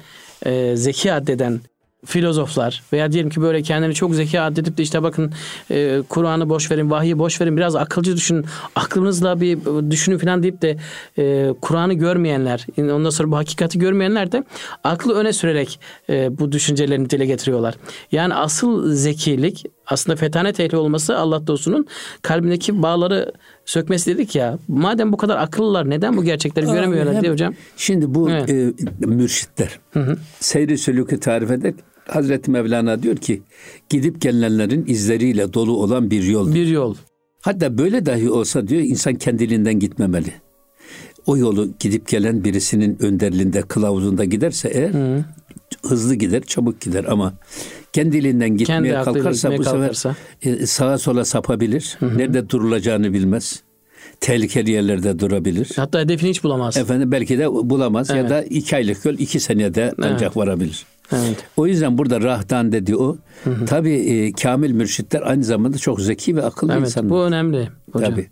e, 0.47 0.77
zeki 0.77 1.13
addeden 1.13 1.61
filozoflar 2.07 2.83
veya 2.93 3.13
diyelim 3.13 3.31
ki 3.31 3.43
böyle 3.43 3.63
kendini 3.63 3.95
çok 3.95 4.15
zeki 4.15 4.41
addedip 4.41 4.79
de 4.79 4.83
işte 4.83 5.03
bakın 5.03 5.33
e, 5.71 6.03
Kur'an'ı 6.09 6.49
boş 6.49 6.71
verin, 6.71 6.91
vahyi 6.91 7.19
boş 7.19 7.41
verin, 7.41 7.57
biraz 7.57 7.77
akılcı 7.77 8.17
düşünün, 8.17 8.45
aklınızla 8.77 9.41
bir 9.41 9.59
düşünün 9.91 10.19
falan 10.19 10.43
deyip 10.43 10.63
de 10.63 10.77
e, 11.19 11.55
Kur'an'ı 11.61 11.95
görmeyenler, 11.95 12.67
ondan 12.79 13.11
sonra 13.11 13.31
bu 13.31 13.37
hakikati 13.37 13.79
görmeyenler 13.79 14.33
de 14.33 14.45
aklı 14.85 15.15
öne 15.15 15.33
sürerek 15.33 15.81
e, 16.11 16.39
bu 16.39 16.53
düşüncelerini 16.53 17.11
dile 17.11 17.27
getiriyorlar. 17.27 17.75
Yani 18.13 18.35
asıl 18.35 18.93
zekilik 18.93 19.65
aslında 19.87 20.17
fetanet 20.17 20.61
ehli 20.61 20.77
olması 20.77 21.19
Allah 21.19 21.47
dostunun 21.47 21.87
kalbindeki 22.23 22.83
bağları 22.83 23.33
sökmesi 23.65 24.15
dedik 24.15 24.35
ya. 24.35 24.59
Madem 24.69 25.13
bu 25.13 25.17
kadar 25.17 25.37
akıllılar 25.37 25.91
neden 25.91 26.17
bu 26.17 26.25
gerçekleri 26.25 26.67
göremiyorlar 26.67 27.21
diye 27.21 27.33
hocam. 27.33 27.55
Şimdi 27.77 28.15
bu 28.15 28.31
Evet. 28.31 28.51
e, 28.51 28.73
mürşitler 29.07 29.81
seyri 30.41 30.79
sülükü 30.79 31.21
tarif 31.21 31.51
eder. 31.51 31.75
Hazreti 32.11 32.51
Mevlana 32.51 33.03
diyor 33.03 33.17
ki 33.17 33.43
gidip 33.89 34.21
gelenlerin 34.21 34.85
izleriyle 34.89 35.53
dolu 35.53 35.77
olan 35.77 36.11
bir 36.11 36.23
yol. 36.23 36.55
Bir 36.55 36.67
yol. 36.67 36.95
Hatta 37.41 37.79
böyle 37.79 38.07
dahi 38.07 38.31
olsa 38.31 38.69
diyor 38.69 38.83
insan 38.83 39.15
kendiliğinden 39.15 39.79
gitmemeli. 39.79 40.33
O 41.27 41.37
yolu 41.37 41.71
gidip 41.81 42.09
gelen 42.09 42.45
birisinin 42.45 43.03
önderliğinde, 43.03 43.63
kılavuzunda 43.63 44.25
giderse 44.25 44.69
eğer 44.69 44.93
hızlı 45.87 46.15
gider, 46.15 46.43
çabuk 46.43 46.81
gider 46.81 47.05
ama 47.05 47.35
kendiliğinden 47.93 48.57
gitmeye 48.57 48.93
Kendi 48.93 49.05
kalkarsa 49.05 49.49
bu 49.59 49.65
sefer 49.65 49.73
kalkarsa. 49.73 50.17
e, 50.43 50.67
sağa 50.67 50.99
sola 50.99 51.25
sapabilir. 51.25 51.99
Nerede 52.17 52.51
durulacağını 52.51 53.13
bilmez. 53.13 53.63
Tehlikeli 54.21 54.71
yerlerde 54.71 55.19
durabilir. 55.19 55.71
Hatta 55.77 56.01
hedefini 56.01 56.31
hiç 56.31 56.45
bulamaz. 56.45 56.77
Efendim 56.77 57.13
belki 57.13 57.39
de 57.39 57.49
bulamaz 57.53 58.11
ya 58.11 58.17
Evet. 58.17 58.31
da 58.31 58.43
iki 58.43 58.77
aylık 58.77 59.05
yol 59.05 59.15
iki 59.15 59.41
senede 59.41 59.93
ancak 60.03 60.37
varabilir. 60.37 60.87
Evet. 61.13 61.37
O 61.57 61.67
yüzden 61.67 61.99
burada 61.99 62.21
rahtan 62.21 62.73
dedi 62.73 62.97
o. 62.97 63.17
Tabii 63.67 63.93
e, 63.95 64.33
kamil 64.33 64.71
mürşitler 64.73 65.23
aynı 65.23 65.45
zamanda 65.45 65.79
çok 65.79 66.01
zeki 66.01 66.37
ve 66.37 66.43
akıllı 66.43 66.73
Evet. 66.73 66.87
insanlar. 66.87 67.11
Bu 67.11 67.23
önemli 67.23 67.69
hocam. 67.93 68.11
Tabii. 68.11 68.29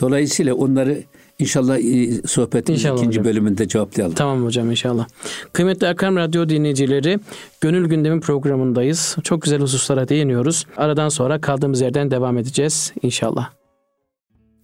Dolayısıyla 0.00 0.54
onları 0.54 1.02
inşallah 1.38 1.78
e, 1.78 2.12
sohbetin 2.26 2.72
İnşallah 2.72 2.96
ikinci 2.98 3.18
hocam. 3.18 3.24
bölümünde 3.32 3.68
cevaplayalım. 3.68 4.14
Tamam 4.14 4.44
hocam 4.44 4.70
inşallah. 4.70 5.06
Kıymetli 5.52 5.86
Erkam 5.86 6.16
Radyo 6.16 6.48
dinleyicileri, 6.48 7.18
Gönül 7.60 7.88
Gündemi 7.88 8.20
programındayız. 8.20 9.16
Çok 9.24 9.42
güzel 9.42 9.60
hususlara 9.60 10.08
değiniyoruz. 10.08 10.66
Aradan 10.76 11.08
sonra 11.08 11.40
kaldığımız 11.40 11.80
yerden 11.80 12.10
devam 12.10 12.38
edeceğiz 12.38 12.92
inşallah. 13.02 13.50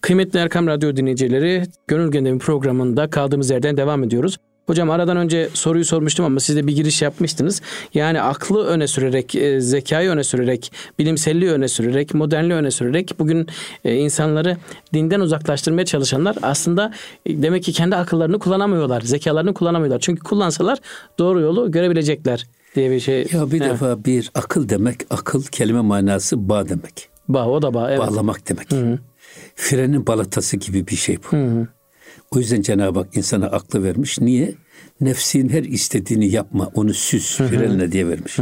Kıymetli 0.00 0.38
Erkam 0.38 0.66
Radyo 0.66 0.96
dinleyicileri, 0.96 1.62
Gönül 1.88 2.10
Gündemi 2.10 2.38
programında 2.38 3.10
kaldığımız 3.10 3.50
yerden 3.50 3.76
devam 3.76 4.04
ediyoruz. 4.04 4.36
Hocam 4.70 4.90
aradan 4.90 5.16
önce 5.16 5.48
soruyu 5.54 5.85
sormuştum 5.85 6.24
ama 6.24 6.40
siz 6.40 6.56
de 6.56 6.66
bir 6.66 6.76
giriş 6.76 7.02
yapmıştınız. 7.02 7.62
Yani 7.94 8.22
aklı 8.22 8.66
öne 8.66 8.87
sürerek, 8.87 9.35
e, 9.35 9.61
zekayı 9.61 10.11
öne 10.11 10.24
sürerek, 10.24 10.72
bilimselliği 10.98 11.50
öne 11.50 11.68
sürerek, 11.68 12.14
modernliği 12.14 12.54
öne 12.54 12.70
sürerek 12.70 13.14
bugün 13.18 13.46
e, 13.85 13.94
insanları 13.94 14.56
dinden 14.94 15.20
uzaklaştırmaya 15.20 15.85
çalışanlar 15.85 16.37
aslında 16.42 16.92
e, 17.26 17.42
demek 17.42 17.62
ki 17.62 17.72
kendi 17.72 17.96
akıllarını 17.96 18.38
kullanamıyorlar, 18.38 19.00
zekalarını 19.00 19.54
kullanamıyorlar. 19.54 20.00
Çünkü 20.00 20.22
kullansalar 20.22 20.78
doğru 21.18 21.40
yolu 21.40 21.70
görebilecekler 21.70 22.46
diye 22.74 22.90
bir 22.90 23.00
şey. 23.00 23.26
Ya 23.33 23.50
bir 23.50 23.61
evet. 23.61 23.72
defa 23.72 24.04
bir 24.04 24.30
akıl 24.35 24.68
demek, 24.68 25.00
akıl 25.11 25.42
kelime 25.42 25.80
manası 25.80 26.48
bağ 26.48 26.68
demek. 26.68 27.09
Bağ 27.28 27.46
o 27.46 27.62
da 27.62 27.74
bağ 27.74 27.90
evet. 27.90 28.00
Bağlamak 28.00 28.48
demek. 28.48 28.72
Hı-hı. 28.72 28.98
Frenin 29.54 30.06
balatası 30.06 30.56
gibi 30.56 30.87
bir 30.87 30.96
şey 30.96 31.18
bu. 31.18 31.37
Hı-hı. 31.37 31.68
O 32.34 32.38
yüzden 32.38 32.62
Cenab-ı 32.62 32.98
Hak 32.98 33.16
insana 33.16 33.46
aklı 33.46 33.84
vermiş. 33.84 34.20
Niye? 34.20 34.54
Nefsin 35.00 35.48
her 35.48 35.64
istediğini 35.64 36.30
yapma, 36.30 36.70
onu 36.74 36.94
süs, 36.94 37.36
frenle 37.36 37.92
diye 37.92 38.08
vermiş. 38.08 38.36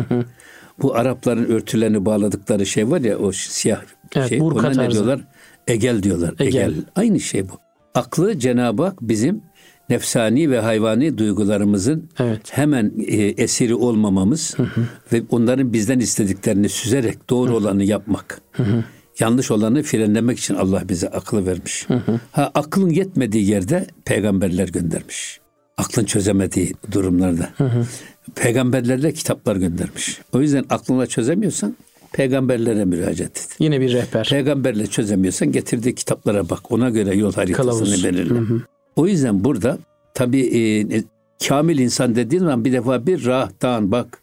Bu 0.82 0.94
Arapların 0.94 1.44
örtülerini 1.44 2.04
bağladıkları 2.04 2.66
şey 2.66 2.90
var 2.90 3.00
ya 3.00 3.18
o 3.18 3.32
siyah 3.32 3.82
evet, 4.16 4.28
şey. 4.28 4.42
Ona 4.42 4.62
tarzı. 4.62 4.80
ne 4.80 4.90
diyorlar? 4.90 5.20
Egel 5.66 6.02
diyorlar. 6.02 6.34
Egel. 6.38 6.46
Egel. 6.46 6.74
Aynı 6.96 7.20
şey 7.20 7.48
bu. 7.48 7.52
Aklı 7.94 8.38
Cenab-ı 8.38 8.82
Hak 8.82 8.98
bizim 9.00 9.42
nefsani 9.88 10.50
ve 10.50 10.60
hayvani 10.60 11.18
duygularımızın 11.18 12.10
evet. 12.18 12.40
hemen 12.50 12.92
e, 13.06 13.16
esiri 13.16 13.74
olmamamız 13.74 14.58
hı 14.58 14.62
hı. 14.62 14.80
ve 15.12 15.22
onların 15.30 15.72
bizden 15.72 15.98
istediklerini 15.98 16.68
süzerek 16.68 17.30
doğru 17.30 17.50
hı. 17.50 17.56
olanı 17.56 17.84
yapmak. 17.84 18.40
Hı 18.52 18.62
hı. 18.62 18.84
Yanlış 19.20 19.50
olanı 19.50 19.82
frenlemek 19.82 20.38
için 20.38 20.54
Allah 20.54 20.88
bize 20.88 21.08
aklı 21.08 21.46
vermiş. 21.46 21.84
Hı 21.88 21.94
hı. 21.94 22.20
Ha 22.32 22.50
aklın 22.54 22.90
yetmediği 22.90 23.50
yerde 23.50 23.86
peygamberler 24.04 24.68
göndermiş. 24.68 25.40
Aklın 25.76 26.04
çözemediği 26.04 26.72
durumlarda. 26.92 27.48
Hı 27.56 27.64
hı. 27.64 27.86
Peygamberlerle 28.34 29.12
kitaplar 29.12 29.56
göndermiş. 29.56 30.20
O 30.32 30.40
yüzden 30.40 30.64
aklına 30.70 31.06
çözemiyorsan 31.06 31.76
peygamberlere 32.12 32.84
müracaat 32.84 33.30
et. 33.30 33.48
Yine 33.58 33.80
bir 33.80 33.92
rehber. 33.92 34.28
Peygamberle 34.30 34.86
çözemiyorsan 34.86 35.52
getirdiği 35.52 35.94
kitaplara 35.94 36.48
bak. 36.48 36.72
Ona 36.72 36.90
göre 36.90 37.16
yol 37.16 37.32
haritasını 37.32 37.70
Kılavuz. 37.70 38.04
belirle. 38.04 38.34
Hı 38.34 38.38
hı. 38.38 38.62
O 38.96 39.06
yüzden 39.06 39.44
burada 39.44 39.78
tabii 40.14 40.40
e, 40.40 41.02
kamil 41.48 41.78
insan 41.78 42.16
dediğin 42.16 42.40
zaman 42.42 42.64
bir 42.64 42.72
defa 42.72 43.06
bir 43.06 43.24
rahtan 43.24 43.92
bak 43.92 44.18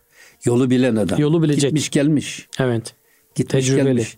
yolu 0.45 0.69
bilen 0.69 0.95
adam. 0.95 1.19
Yolu 1.19 1.43
bilecek. 1.43 1.61
Gitmiş 1.61 1.89
gelmiş. 1.89 2.47
Evet. 2.59 2.93
Gitmiş 3.35 3.65
Tecrübeli. 3.65 3.85
gelmiş. 3.85 4.17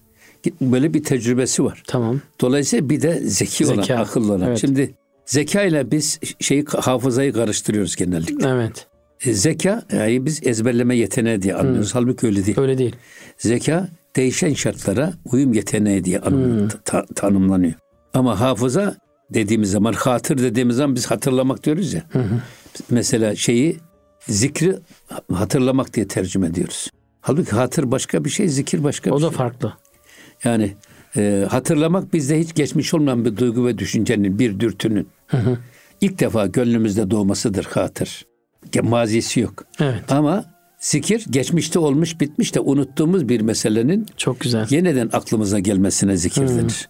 Böyle 0.61 0.93
bir 0.93 1.03
tecrübesi 1.03 1.63
var. 1.63 1.83
Tamam. 1.87 2.21
Dolayısıyla 2.41 2.89
bir 2.89 3.01
de 3.01 3.19
zeki 3.23 3.65
Zeka. 3.65 3.93
olan, 3.93 4.01
akıllı 4.01 4.33
olan. 4.33 4.47
Evet. 4.47 4.61
Şimdi 4.61 4.93
zeka 5.25 5.61
ile 5.61 5.91
biz 5.91 6.19
şeyi 6.39 6.65
hafızayı 6.65 7.33
karıştırıyoruz 7.33 7.95
genellikle. 7.95 8.49
Evet. 8.49 8.87
E, 9.25 9.33
zeka 9.33 9.83
yani 9.91 10.25
biz 10.25 10.47
ezberleme 10.47 10.97
yeteneği 10.97 11.41
diye 11.41 11.55
anlıyoruz. 11.55 11.93
Hmm. 11.93 12.01
Halbuki 12.01 12.27
öyle 12.27 12.45
değil. 12.45 12.59
Öyle 12.59 12.77
değil. 12.77 12.95
Zeka 13.37 13.89
değişen 14.15 14.53
şartlara 14.53 15.13
uyum 15.25 15.53
yeteneği 15.53 16.03
diye 16.03 16.19
anım, 16.19 16.61
hmm. 16.61 16.69
ta, 16.85 17.05
tanımlanıyor. 17.15 17.73
Ama 18.13 18.39
hafıza 18.39 18.95
dediğimiz 19.29 19.71
zaman, 19.71 19.93
hatır 19.93 20.37
dediğimiz 20.37 20.75
zaman 20.75 20.95
biz 20.95 21.05
hatırlamak 21.05 21.63
diyoruz 21.63 21.93
ya. 21.93 22.03
Hı 22.09 22.19
hı. 22.19 22.41
Mesela 22.89 23.35
şeyi 23.35 23.77
zikri 24.27 24.75
hatırlamak 25.33 25.93
diye 25.93 26.07
tercüme 26.07 26.47
ediyoruz. 26.47 26.91
Halbuki 27.21 27.51
hatır 27.51 27.91
başka 27.91 28.25
bir 28.25 28.29
şey, 28.29 28.47
zikir 28.47 28.83
başka 28.83 29.11
o 29.11 29.15
bir 29.15 29.19
şey. 29.19 29.27
O 29.27 29.31
da 29.31 29.35
farklı. 29.35 29.73
Yani 30.43 30.73
e, 31.17 31.45
hatırlamak 31.49 32.13
bizde 32.13 32.39
hiç 32.39 32.53
geçmiş 32.53 32.93
olmayan 32.93 33.25
bir 33.25 33.37
duygu 33.37 33.65
ve 33.65 33.77
düşüncenin, 33.77 34.39
bir 34.39 34.59
dürtünün 34.59 35.07
hı 35.27 35.37
hı. 35.37 35.57
ilk 36.01 36.19
defa 36.19 36.45
gönlümüzde 36.45 37.11
doğmasıdır 37.11 37.65
hatır. 37.65 38.25
Mazisi 38.83 39.39
yok. 39.39 39.63
Evet. 39.79 40.11
Ama 40.11 40.45
zikir 40.79 41.25
geçmişte 41.29 41.79
olmuş 41.79 42.19
bitmiş 42.19 42.55
de 42.55 42.59
unuttuğumuz 42.59 43.29
bir 43.29 43.41
meselenin 43.41 44.05
çok 44.17 44.39
güzel. 44.39 44.67
Yeniden 44.69 45.09
aklımıza 45.13 45.59
gelmesine 45.59 46.17
zikir 46.17 46.47
denir. 46.47 46.89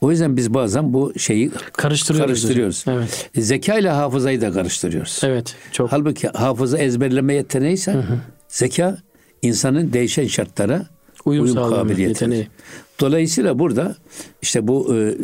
O 0.00 0.10
yüzden 0.10 0.36
biz 0.36 0.54
bazen 0.54 0.92
bu 0.92 1.12
şeyi 1.18 1.50
karıştırıyoruz. 1.72 2.28
karıştırıyoruz. 2.28 2.84
Evet. 2.88 3.30
E, 3.34 3.42
zeka 3.42 3.78
ile 3.78 3.90
hafızayı 3.90 4.40
da 4.40 4.52
karıştırıyoruz. 4.52 5.20
Evet. 5.24 5.56
Çok. 5.72 5.92
Halbuki 5.92 6.28
hafıza 6.28 6.78
ezberleme 6.78 7.34
yeteneğiyse 7.34 7.92
hı 7.92 7.98
hı. 7.98 8.18
zeka 8.48 8.98
insanın 9.42 9.92
değişen 9.92 10.26
şartlara 10.26 10.86
uyum, 11.24 11.44
uyum 11.44 11.56
kabiliyeti. 11.56 12.02
Yeteneği. 12.02 12.48
Dolayısıyla 13.00 13.58
burada 13.58 13.96
işte 14.42 14.68
bu 14.68 14.96
e, 14.96 15.14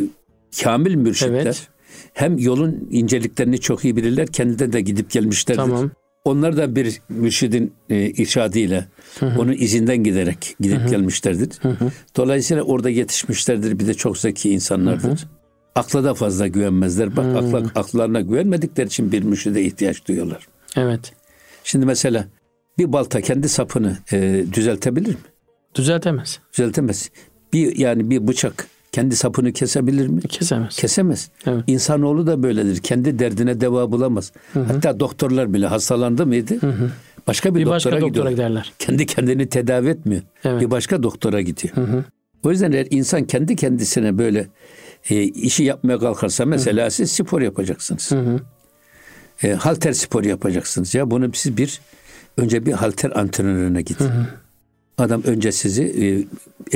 kamil 0.63 0.95
mürşitler 0.95 1.41
evet. 1.41 1.67
hem 2.13 2.37
yolun 2.37 2.87
inceliklerini 2.91 3.59
çok 3.59 3.85
iyi 3.85 3.95
bilirler, 3.95 4.27
kendileri 4.27 4.73
de 4.73 4.81
gidip 4.81 5.11
gelmişlerdir. 5.11 5.61
Tamam. 5.61 5.91
Onlar 6.25 6.57
da 6.57 6.75
bir 6.75 7.01
mürşidin 7.09 7.73
e, 7.89 8.09
irşadıyla 8.09 8.85
hı 9.19 9.25
hı. 9.25 9.41
onun 9.41 9.53
izinden 9.53 10.03
giderek 10.03 10.55
gidip 10.59 10.79
hı 10.79 10.83
hı. 10.83 10.89
gelmişlerdir. 10.89 11.49
Hı 11.61 11.69
hı. 11.69 11.91
Dolayısıyla 12.15 12.63
orada 12.63 12.89
yetişmişlerdir. 12.89 13.79
Bir 13.79 13.87
de 13.87 13.93
çok 13.93 14.17
zeki 14.17 14.49
insanlardır. 14.49 15.09
Hı 15.09 15.11
hı. 15.11 15.27
Akla 15.75 16.03
da 16.03 16.13
fazla 16.13 16.47
güvenmezler. 16.47 17.15
Bak 17.15 17.25
hı. 17.25 17.37
akla, 17.37 17.71
aklarına 17.75 18.21
güvenmedikleri 18.21 18.87
için 18.87 19.11
bir 19.11 19.23
mürşide 19.23 19.63
ihtiyaç 19.63 20.07
duyuyorlar. 20.07 20.47
Evet. 20.75 21.13
Şimdi 21.63 21.85
mesela 21.85 22.27
bir 22.77 22.93
balta 22.93 23.21
kendi 23.21 23.49
sapını 23.49 23.97
e, 24.11 24.45
düzeltebilir 24.53 25.09
mi? 25.09 25.21
Düzeltemez. 25.75 26.39
Düzeltemez. 26.53 27.09
Bir 27.53 27.77
yani 27.77 28.09
bir 28.09 28.27
bıçak 28.27 28.67
kendi 28.91 29.15
sapını 29.15 29.53
kesebilir 29.53 30.07
mi? 30.07 30.21
Kesemez. 30.21 30.75
Kesemez. 30.75 31.29
Evet. 31.47 31.63
İnsanoğlu 31.67 32.27
da 32.27 32.43
böyledir. 32.43 32.77
Kendi 32.77 33.19
derdine 33.19 33.61
deva 33.61 33.91
bulamaz. 33.91 34.31
Hı 34.53 34.59
hı. 34.59 34.63
Hatta 34.63 34.99
doktorlar 34.99 35.53
bile 35.53 35.67
hastalandı 35.67 36.25
mıydı? 36.25 36.61
Hı 36.61 36.67
hı. 36.67 36.91
Başka 37.27 37.55
bir, 37.55 37.59
bir 37.59 37.65
doktora, 37.65 37.93
başka 37.93 38.01
doktora 38.01 38.31
giderler. 38.31 38.73
Kendi 38.79 39.05
kendini 39.05 39.49
tedavi 39.49 39.89
etmiyor. 39.89 40.21
Evet. 40.43 40.61
Bir 40.61 40.71
başka 40.71 41.03
doktora 41.03 41.41
gidiyor. 41.41 41.75
Hı 41.75 41.81
hı. 41.81 42.03
O 42.43 42.51
yüzden 42.51 42.71
eğer 42.71 42.87
insan 42.89 43.23
kendi 43.23 43.55
kendisine 43.55 44.17
böyle 44.17 44.47
e, 45.09 45.23
işi 45.23 45.63
yapmaya 45.63 45.99
kalkarsa 45.99 46.45
mesela 46.45 46.81
hı 46.83 46.87
hı. 46.87 46.91
siz 46.91 47.11
spor 47.11 47.41
yapacaksınız. 47.41 48.11
E, 49.43 49.53
halter 49.53 49.93
spor 49.93 50.23
yapacaksınız. 50.23 50.95
Ya 50.95 51.11
bunu 51.11 51.29
siz 51.33 51.57
bir 51.57 51.81
önce 52.37 52.65
bir 52.65 52.71
halter 52.71 53.11
antrenörüne 53.15 53.81
gidin. 53.81 54.05
Hı 54.05 54.09
hı. 54.09 54.27
Adam 54.97 55.23
önce 55.23 55.51
sizi 55.51 55.83
e, 55.83 56.05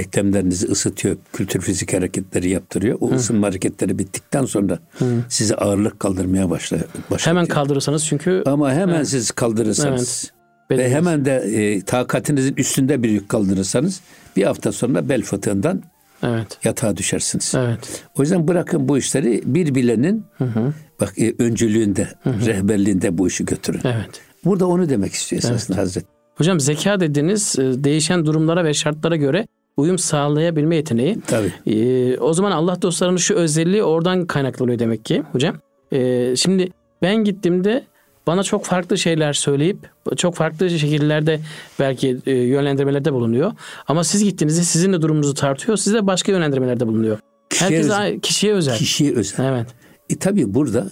eklemlerinizi 0.02 0.68
ısıtıyor, 0.68 1.18
kültür 1.34 1.62
fizik 1.62 1.94
hareketleri 1.94 2.50
yaptırıyor. 2.50 2.98
O 3.02 3.12
Hı. 3.12 3.16
ısınma 3.16 3.48
hareketleri 3.48 4.00
bittikten 4.00 4.46
sonra 4.46 4.80
Hı. 5.00 5.06
size 5.30 5.56
ağırlık 5.56 6.00
kaldırmaya 6.00 6.50
başlıyor. 6.50 6.84
Hemen 7.18 7.46
kaldırırsanız 7.46 8.06
çünkü 8.06 8.44
ama 8.46 8.74
hemen 8.74 8.96
evet. 8.96 9.08
siz 9.08 9.32
kaldırırsanız 9.32 10.32
evet. 10.70 10.80
ve 10.80 10.90
hemen 10.90 11.26
de 11.26 11.36
e, 11.36 11.82
takatinizin 11.82 12.56
üstünde 12.56 13.04
bir 13.04 13.10
yük 13.10 13.30
kaldırırsanız 13.30 14.02
bir 14.36 14.44
hafta 14.44 14.72
sonra 14.72 15.10
bel 15.10 15.22
fıtığından 15.22 15.84
evet. 16.24 16.58
yatağa 16.64 16.98
düşersiniz. 16.98 17.54
Evet. 17.58 18.04
O 18.18 18.22
yüzden 18.22 18.48
bırakın 18.48 18.90
bu 18.90 18.98
işleri 18.98 19.42
bir 19.46 19.76
bilenin 19.76 20.26
hı 20.38 20.44
hı. 20.44 20.74
bak 21.02 21.14
e, 21.18 21.36
öncülüğünde, 21.40 22.08
hı 22.24 22.30
hı. 22.30 22.46
rehberliğinde 22.46 23.18
bu 23.18 23.28
işi 23.28 23.46
götürün. 23.46 23.82
Evet. 23.84 24.22
Burada 24.46 24.68
onu 24.68 24.90
demek 24.90 25.14
istiyor 25.14 25.44
esasında 25.44 25.78
evet. 25.78 25.88
Hazret. 25.88 26.17
Hocam 26.38 26.60
zeka 26.60 27.00
dediğiniz 27.00 27.60
e, 27.60 27.84
değişen 27.84 28.26
durumlara 28.26 28.63
ve 28.65 28.73
şartlara 28.73 29.15
göre 29.15 29.47
uyum 29.78 29.97
sağlayabilme 29.97 30.76
yeteneği. 30.76 31.17
Tabii. 31.28 31.54
Ee, 31.67 32.17
o 32.17 32.34
zaman 32.34 32.52
Allah 32.52 32.82
dostlarının 32.82 33.17
şu 33.17 33.34
özelliği 33.36 33.84
oradan 33.84 34.26
kaynaklanıyor 34.26 34.80
demek 34.80 35.06
ki 35.06 35.23
hocam. 35.32 35.56
Ee, 35.93 36.34
şimdi 36.36 36.71
ben 37.02 37.15
gittiğimde 37.15 37.84
bana 38.28 38.43
çok 38.43 38.65
farklı 38.65 38.97
şeyler 38.97 39.34
söyleyip 39.34 39.78
çok 40.17 40.36
farklı 40.36 40.69
şekillerde 40.69 41.39
belki 41.80 42.17
e, 42.26 42.32
yönlendirmelerde 42.32 43.13
bulunuyor. 43.13 43.52
Ama 43.88 44.04
siz 44.04 44.23
gittiğinizde 44.23 44.63
sizin 44.63 44.93
de 44.93 45.02
durumunuzu 45.02 45.34
tartıyor. 45.34 45.78
Size 45.78 46.08
başka 46.08 46.32
yönlendirmelerde 46.32 46.88
bulunuyor. 46.88 47.19
Kişiye 47.50 47.69
Herkes 47.69 47.86
özel. 47.86 48.19
kişiye 48.19 48.54
özel. 48.54 48.78
Kişiye 48.78 49.13
özel. 49.15 49.45
Evet. 49.45 49.67
E 50.10 50.15
tabi 50.15 50.54
burada 50.54 50.88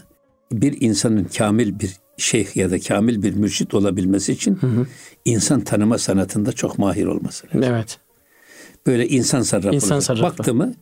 bir 0.51 0.81
insanın 0.81 1.23
kamil 1.23 1.79
bir 1.79 1.91
şeyh 2.17 2.55
ya 2.55 2.71
da 2.71 2.79
kamil 2.79 3.23
bir 3.23 3.33
mürşit 3.33 3.73
olabilmesi 3.73 4.33
için 4.33 4.55
hı 4.55 4.67
hı. 4.67 4.87
insan 5.25 5.61
tanıma 5.61 5.97
sanatında 5.97 6.51
çok 6.51 6.79
mahir 6.79 7.05
olması 7.05 7.47
lazım. 7.47 7.63
Evet. 7.63 7.97
Böyle 8.87 9.07
insan 9.07 9.41
sarrafı. 9.41 9.75
İnsan 9.75 9.99
sarrafı. 9.99 10.23
Baktı 10.23 10.53
mı 10.53 10.73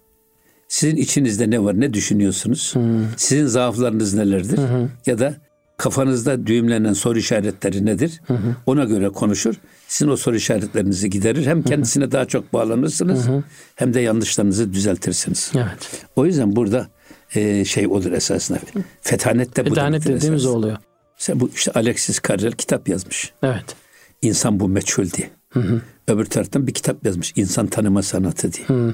sizin 0.73 0.95
içinizde 0.95 1.49
ne 1.49 1.63
var, 1.63 1.79
ne 1.79 1.93
düşünüyorsunuz? 1.93 2.75
Hı. 2.75 2.79
Sizin 3.17 3.45
zaaflarınız 3.45 4.13
nelerdir? 4.13 4.57
Hı 4.57 4.61
hı. 4.61 4.89
Ya 5.05 5.19
da 5.19 5.35
kafanızda 5.77 6.47
düğümlenen 6.47 6.93
soru 6.93 7.19
işaretleri 7.19 7.85
nedir? 7.85 8.21
Hı 8.27 8.33
hı. 8.33 8.55
Ona 8.65 8.83
göre 8.83 9.09
konuşur. 9.09 9.55
Sizin 9.87 10.11
o 10.11 10.17
soru 10.17 10.35
işaretlerinizi 10.35 11.09
giderir. 11.09 11.45
Hem 11.45 11.63
kendisine 11.63 12.03
hı 12.03 12.07
hı. 12.07 12.11
daha 12.11 12.25
çok 12.25 12.53
bağlanırsınız 12.53 13.27
hı 13.27 13.31
hı. 13.31 13.43
hem 13.75 13.93
de 13.93 13.99
yanlışlarınızı 13.99 14.73
düzeltirsiniz. 14.73 15.51
Evet. 15.55 16.05
O 16.15 16.25
yüzden 16.25 16.55
burada 16.55 16.87
e, 17.35 17.65
şey 17.65 17.87
olur 17.87 18.11
esasında. 18.11 18.59
Fetanet 19.01 19.57
de 19.57 19.65
bu. 19.65 19.69
Fetanet 19.69 20.01
dediğimiz 20.01 20.23
esasında. 20.25 20.51
oluyor. 20.57 20.77
Sen 21.23 21.39
bu 21.39 21.49
işte 21.55 21.71
Alexis 21.71 22.21
Carrel 22.27 22.51
kitap 22.51 22.89
yazmış. 22.89 23.33
Evet. 23.43 23.75
İnsan 24.21 24.59
bu 24.59 24.67
meçhul 24.67 25.11
diye. 25.11 25.29
Hı 25.49 25.59
hı. 25.59 25.81
Öbür 26.07 26.25
taraftan 26.25 26.67
bir 26.67 26.73
kitap 26.73 27.05
yazmış. 27.05 27.33
İnsan 27.35 27.67
tanıma 27.67 28.01
sanatı 28.03 28.53
diye. 28.53 28.67
Hı. 28.67 28.93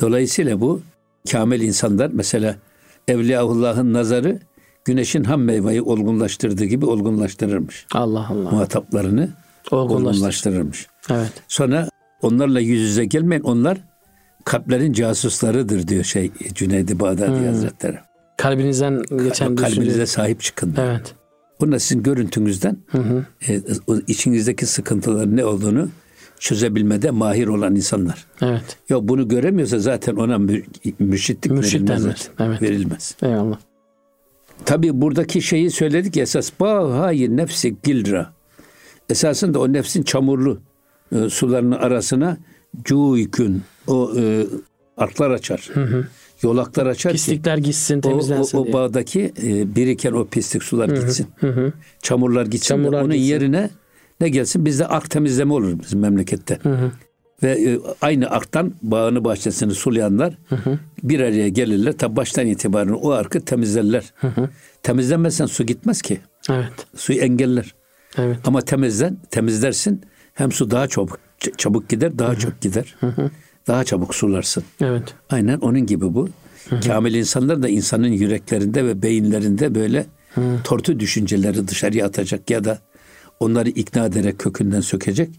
Dolayısıyla 0.00 0.60
bu 0.60 0.80
kamil 1.32 1.60
insanlar 1.60 2.10
mesela 2.12 2.56
Evliyaullah'ın 3.08 3.92
nazarı 3.92 4.38
güneşin 4.84 5.24
ham 5.24 5.42
meyveyi 5.42 5.82
olgunlaştırdığı 5.82 6.64
gibi 6.64 6.86
olgunlaştırırmış. 6.86 7.86
Allah 7.92 8.26
Allah. 8.30 8.50
Muhataplarını 8.50 9.28
Olgunlaştır. 9.70 10.10
olgunlaştırırmış. 10.10 10.86
Evet. 11.10 11.32
Sonra 11.48 11.88
onlarla 12.22 12.60
yüz 12.60 12.80
yüze 12.80 13.04
gelmeyin. 13.04 13.42
Onlar 13.42 13.78
kalplerin 14.44 14.92
casuslarıdır 14.92 15.88
diyor 15.88 16.04
şey 16.04 16.30
Cüneydi 16.54 17.00
Bağdadi 17.00 17.46
Hazretleri. 17.46 17.98
Kalbinizden 18.36 19.02
geçen 19.24 19.56
Kalbinize 19.56 19.86
düşünce. 19.86 20.06
sahip 20.06 20.40
çıkın. 20.40 20.74
Evet. 20.78 21.14
Bununla 21.60 21.78
sizin 21.78 22.02
görüntünüzden 22.02 22.76
e, 23.48 23.60
o 23.86 23.96
içinizdeki 24.06 24.66
sıkıntıların 24.66 25.36
ne 25.36 25.44
olduğunu 25.44 25.88
çözebilmede 26.38 27.10
mahir 27.10 27.46
olan 27.46 27.76
insanlar. 27.76 28.26
Evet. 28.42 28.76
Yok 28.88 29.08
bunu 29.08 29.28
göremiyorsa 29.28 29.78
zaten 29.78 30.16
ona 30.16 30.38
mür, 30.38 30.64
mürşitlik 30.98 31.52
Mürşit 31.52 31.74
verilmez. 31.74 32.02
denmez. 32.02 32.30
Evet. 32.40 32.62
Verilmez. 32.62 33.16
Eyvallah. 33.22 33.58
Tabii 34.64 35.00
buradaki 35.00 35.42
şeyi 35.42 35.70
söyledik 35.70 36.16
ya, 36.16 36.22
esas 36.22 36.52
bahayi 36.60 37.36
nefsi 37.36 37.76
gilra. 37.82 38.32
Esasında 39.08 39.60
o 39.60 39.72
nefsin 39.72 40.02
çamurlu 40.02 40.60
e, 41.12 41.28
sularının 41.28 41.76
arasına 41.76 42.36
cuykün 42.84 43.62
o 43.86 44.12
e, 44.18 44.46
arklar 44.96 45.30
açar. 45.30 45.70
Yolaklar 46.42 46.86
açar 46.86 47.12
ki 47.12 47.16
Pislikler 47.16 47.58
gitsin, 47.58 47.98
o, 47.98 48.00
temizlensin 48.00 48.58
o, 48.58 48.60
o 48.60 48.64
diye. 48.64 48.72
bağdaki 48.72 49.32
e, 49.42 49.76
biriken 49.76 50.12
o 50.12 50.24
pislik 50.24 50.62
sular 50.62 50.88
gitsin. 50.88 51.26
Çamurlar 52.02 52.46
gitsin. 52.46 52.68
Çamurlar 52.68 53.02
onun 53.02 53.12
gitsin. 53.12 53.28
yerine 53.28 53.70
ne 54.20 54.28
gelsin? 54.28 54.64
Bizde 54.64 54.86
ark 54.86 55.10
temizleme 55.10 55.52
olur 55.52 55.78
bizim 55.82 56.00
memlekette. 56.00 56.58
Ve 57.42 57.50
e, 57.50 57.78
aynı 58.00 58.30
arktan 58.30 58.74
bağını 58.82 59.24
bahçesini 59.24 59.74
sulayanlar 59.74 60.38
bir 61.02 61.20
araya 61.20 61.48
gelirler. 61.48 61.92
Tabi 61.98 62.16
baştan 62.16 62.46
itibaren 62.46 62.92
o 62.92 63.10
arkı 63.10 63.40
temizlerler. 63.40 64.12
Temizlenmezsen 64.82 65.46
su 65.46 65.66
gitmez 65.66 66.02
ki. 66.02 66.20
Evet. 66.50 66.72
Suyu 66.96 67.18
engeller. 67.18 67.74
Evet. 68.18 68.38
Ama 68.44 68.60
temizlen, 68.60 69.16
temizlersin. 69.30 70.02
Hem 70.34 70.52
su 70.52 70.70
daha 70.70 70.86
çabuk 70.88 71.18
çabuk 71.56 71.88
gider, 71.88 72.18
daha 72.18 72.36
çok 72.36 72.60
gider. 72.60 72.96
Daha 73.66 73.84
çabuk 73.84 74.14
sularsın. 74.14 74.64
Evet. 74.80 75.14
Aynen 75.30 75.58
onun 75.58 75.86
gibi 75.86 76.14
bu. 76.14 76.28
Kamil 76.86 77.14
insanlar 77.14 77.62
da 77.62 77.68
insanın 77.68 78.08
yüreklerinde 78.08 78.84
ve 78.84 79.02
beyinlerinde 79.02 79.74
böyle 79.74 80.06
tortu 80.64 81.00
düşünceleri 81.00 81.68
dışarıya 81.68 82.06
atacak 82.06 82.50
ya 82.50 82.64
da 82.64 82.78
onları 83.40 83.68
ikna 83.68 84.06
ederek 84.06 84.38
kökünden 84.38 84.80
sökecek 84.80 85.30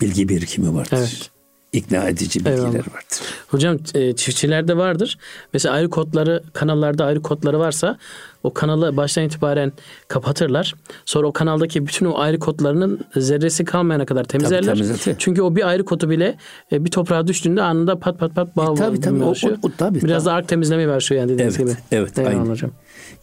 bilgi 0.00 0.28
birikimi 0.28 0.74
vardır. 0.74 0.96
Evet. 0.98 1.30
İkna 1.72 2.08
edici 2.08 2.38
bilgiler 2.40 2.56
Eyvallah. 2.56 2.74
vardır. 2.74 3.20
Hocam 3.48 3.76
e, 3.94 4.12
çiftçilerde 4.16 4.76
vardır. 4.76 5.18
Mesela 5.52 5.74
ayrı 5.74 5.90
kodları, 5.90 6.42
kanallarda 6.52 7.04
ayrı 7.04 7.22
kodları 7.22 7.58
varsa 7.58 7.98
o 8.42 8.52
kanalı 8.54 8.96
baştan 8.96 9.24
itibaren 9.24 9.72
kapatırlar. 10.08 10.74
Sonra 11.04 11.26
o 11.26 11.32
kanaldaki 11.32 11.86
bütün 11.86 12.06
o 12.06 12.18
ayrı 12.18 12.38
kodlarının 12.38 13.00
zerresi 13.16 13.64
kalmayana 13.64 14.06
kadar 14.06 14.24
temizlerler. 14.24 14.72
temizletiyor. 14.74 15.16
Çünkü 15.18 15.42
o 15.42 15.56
bir 15.56 15.68
ayrı 15.68 15.84
kodu 15.84 16.10
bile 16.10 16.36
e, 16.72 16.84
bir 16.84 16.90
toprağa 16.90 17.26
düştüğünde 17.26 17.62
anında 17.62 17.98
pat 17.98 18.18
pat 18.18 18.34
pat 18.34 18.56
bağ 18.56 18.72
E, 18.72 18.74
tabii, 18.74 19.00
tabii. 19.00 19.22
O- 19.24 19.28
o- 19.30 19.56
o- 19.62 19.70
tabii, 19.78 20.02
Biraz 20.02 20.24
tabii. 20.24 20.30
da 20.32 20.36
ark 20.36 20.48
temizlemeye 20.48 20.88
başlıyor 20.88 21.20
yani 21.22 21.32
dediğiniz 21.32 21.56
Evet, 21.60 21.68
gibi. 21.68 21.78
evet, 21.92 22.18
Eyvallah 22.18 22.34
aynen. 22.40 22.50
hocam. 22.50 22.70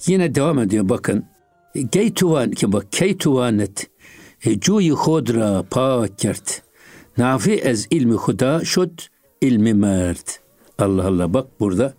Yine 0.07 0.35
devam 0.35 0.59
ediyor 0.59 0.89
bakın. 0.89 1.25
Geytuvan 1.91 2.51
ki 2.51 2.71
bak 2.73 2.91
keytuvanet 2.91 3.87
e, 4.45 4.59
cuyi 4.59 4.91
hodra 4.91 5.63
pakert 5.71 6.61
nafi 7.19 7.51
ez 7.53 7.87
ilmi 7.91 8.13
huda 8.13 8.65
şud 8.65 8.99
ilmi 9.41 9.73
mert. 9.73 10.39
Allah 10.79 11.07
Allah 11.07 11.33
bak 11.33 11.47
burada 11.59 11.93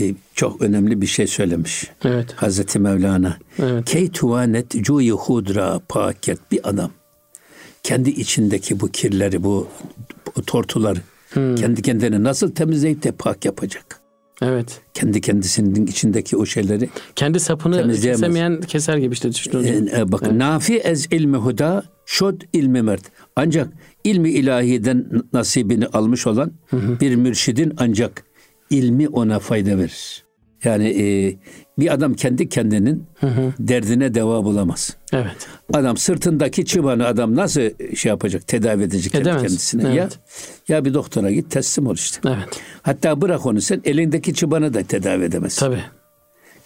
e, 0.00 0.14
çok 0.34 0.62
önemli 0.62 1.00
bir 1.00 1.06
şey 1.06 1.26
söylemiş. 1.26 1.90
Evet. 2.04 2.32
Hazreti 2.32 2.78
Mevlana. 2.78 3.36
Evet. 3.62 3.84
Keytuvanet 3.84 4.70
cuyi 4.70 5.12
hudra 5.12 5.80
pakert 5.88 6.52
bir 6.52 6.68
adam. 6.68 6.90
Kendi 7.82 8.10
içindeki 8.10 8.80
bu 8.80 8.88
kirleri, 8.88 9.44
bu, 9.44 9.68
bu 10.36 10.42
tortuları 10.42 11.00
kendi 11.34 11.82
kendine 11.82 12.22
nasıl 12.22 12.50
temizleyip 12.50 13.02
de 13.02 13.12
pak 13.12 13.44
yapacak? 13.44 14.00
Evet. 14.42 14.80
Kendi 14.94 15.20
kendisinin 15.20 15.86
içindeki 15.86 16.36
o 16.36 16.46
şeyleri 16.46 16.88
Kendi 17.16 17.40
sapını 17.40 17.92
kesemeyen 17.92 18.60
keser 18.60 18.96
gibi 18.96 19.12
işte 19.12 19.32
düşünün 19.32 19.60
hocam. 19.60 19.88
E, 19.88 20.00
e, 20.00 20.12
bak 20.12 20.32
nafi 20.32 20.76
ez 20.76 21.06
ilmi 21.10 21.36
huda 21.36 21.84
şod 22.06 22.40
ilmi 22.52 22.82
mert. 22.82 23.02
Ancak 23.36 23.68
ilmi 24.06 24.30
ilahiden 24.30 25.06
nasibini 25.32 25.86
almış 25.86 26.26
olan 26.26 26.52
bir 26.72 27.16
mürşidin 27.16 27.72
ancak 27.78 28.24
ilmi 28.70 29.08
ona 29.08 29.38
fayda 29.38 29.78
verir. 29.78 30.24
Yani 30.64 30.88
e, 31.02 31.36
bir 31.78 31.94
adam 31.94 32.14
kendi 32.14 32.48
kendinin 32.48 33.04
derdine 33.58 34.14
deva 34.14 34.44
bulamaz. 34.44 34.96
Evet. 35.12 35.48
Adam 35.72 35.96
sırtındaki 35.96 36.64
çıbanı 36.64 37.06
adam 37.06 37.36
nasıl 37.36 37.94
şey 37.96 38.10
yapacak, 38.10 38.46
tedavi 38.46 38.82
edecek 38.82 39.12
kendi 39.12 39.28
Edemez. 39.28 39.42
kendisine? 39.42 39.82
Evet. 39.88 40.18
Ya 40.68 40.76
ya 40.76 40.84
bir 40.84 40.94
doktora 40.94 41.30
git 41.30 41.50
teslim 41.50 41.86
ol 41.86 41.94
işte. 41.94 42.20
Evet. 42.28 42.62
Hatta 42.82 43.20
bırak 43.20 43.46
onu 43.46 43.60
sen 43.60 43.80
elindeki 43.84 44.34
çıbanı 44.34 44.74
da 44.74 44.82
tedavi 44.82 45.24
edemezsin. 45.24 45.60
Tabii. 45.60 45.82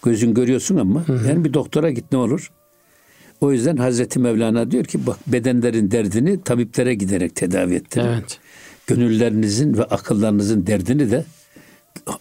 Gözün 0.03 0.33
görüyorsun 0.33 0.77
ama 0.77 1.05
yani 1.27 1.45
bir 1.45 1.53
doktora 1.53 1.91
git 1.91 2.11
ne 2.11 2.17
olur? 2.17 2.51
O 3.41 3.51
yüzden 3.51 3.77
Hazreti 3.77 4.19
Mevlana 4.19 4.71
diyor 4.71 4.85
ki 4.85 5.07
bak 5.07 5.17
bedenlerin 5.27 5.91
derdini 5.91 6.41
tabiplere 6.41 6.93
giderek 6.93 7.35
tedavi 7.35 7.75
ettirin. 7.75 8.05
Evet. 8.05 8.39
Gönüllerinizin 8.87 9.77
ve 9.77 9.83
akıllarınızın 9.83 10.67
derdini 10.67 11.11
de 11.11 11.25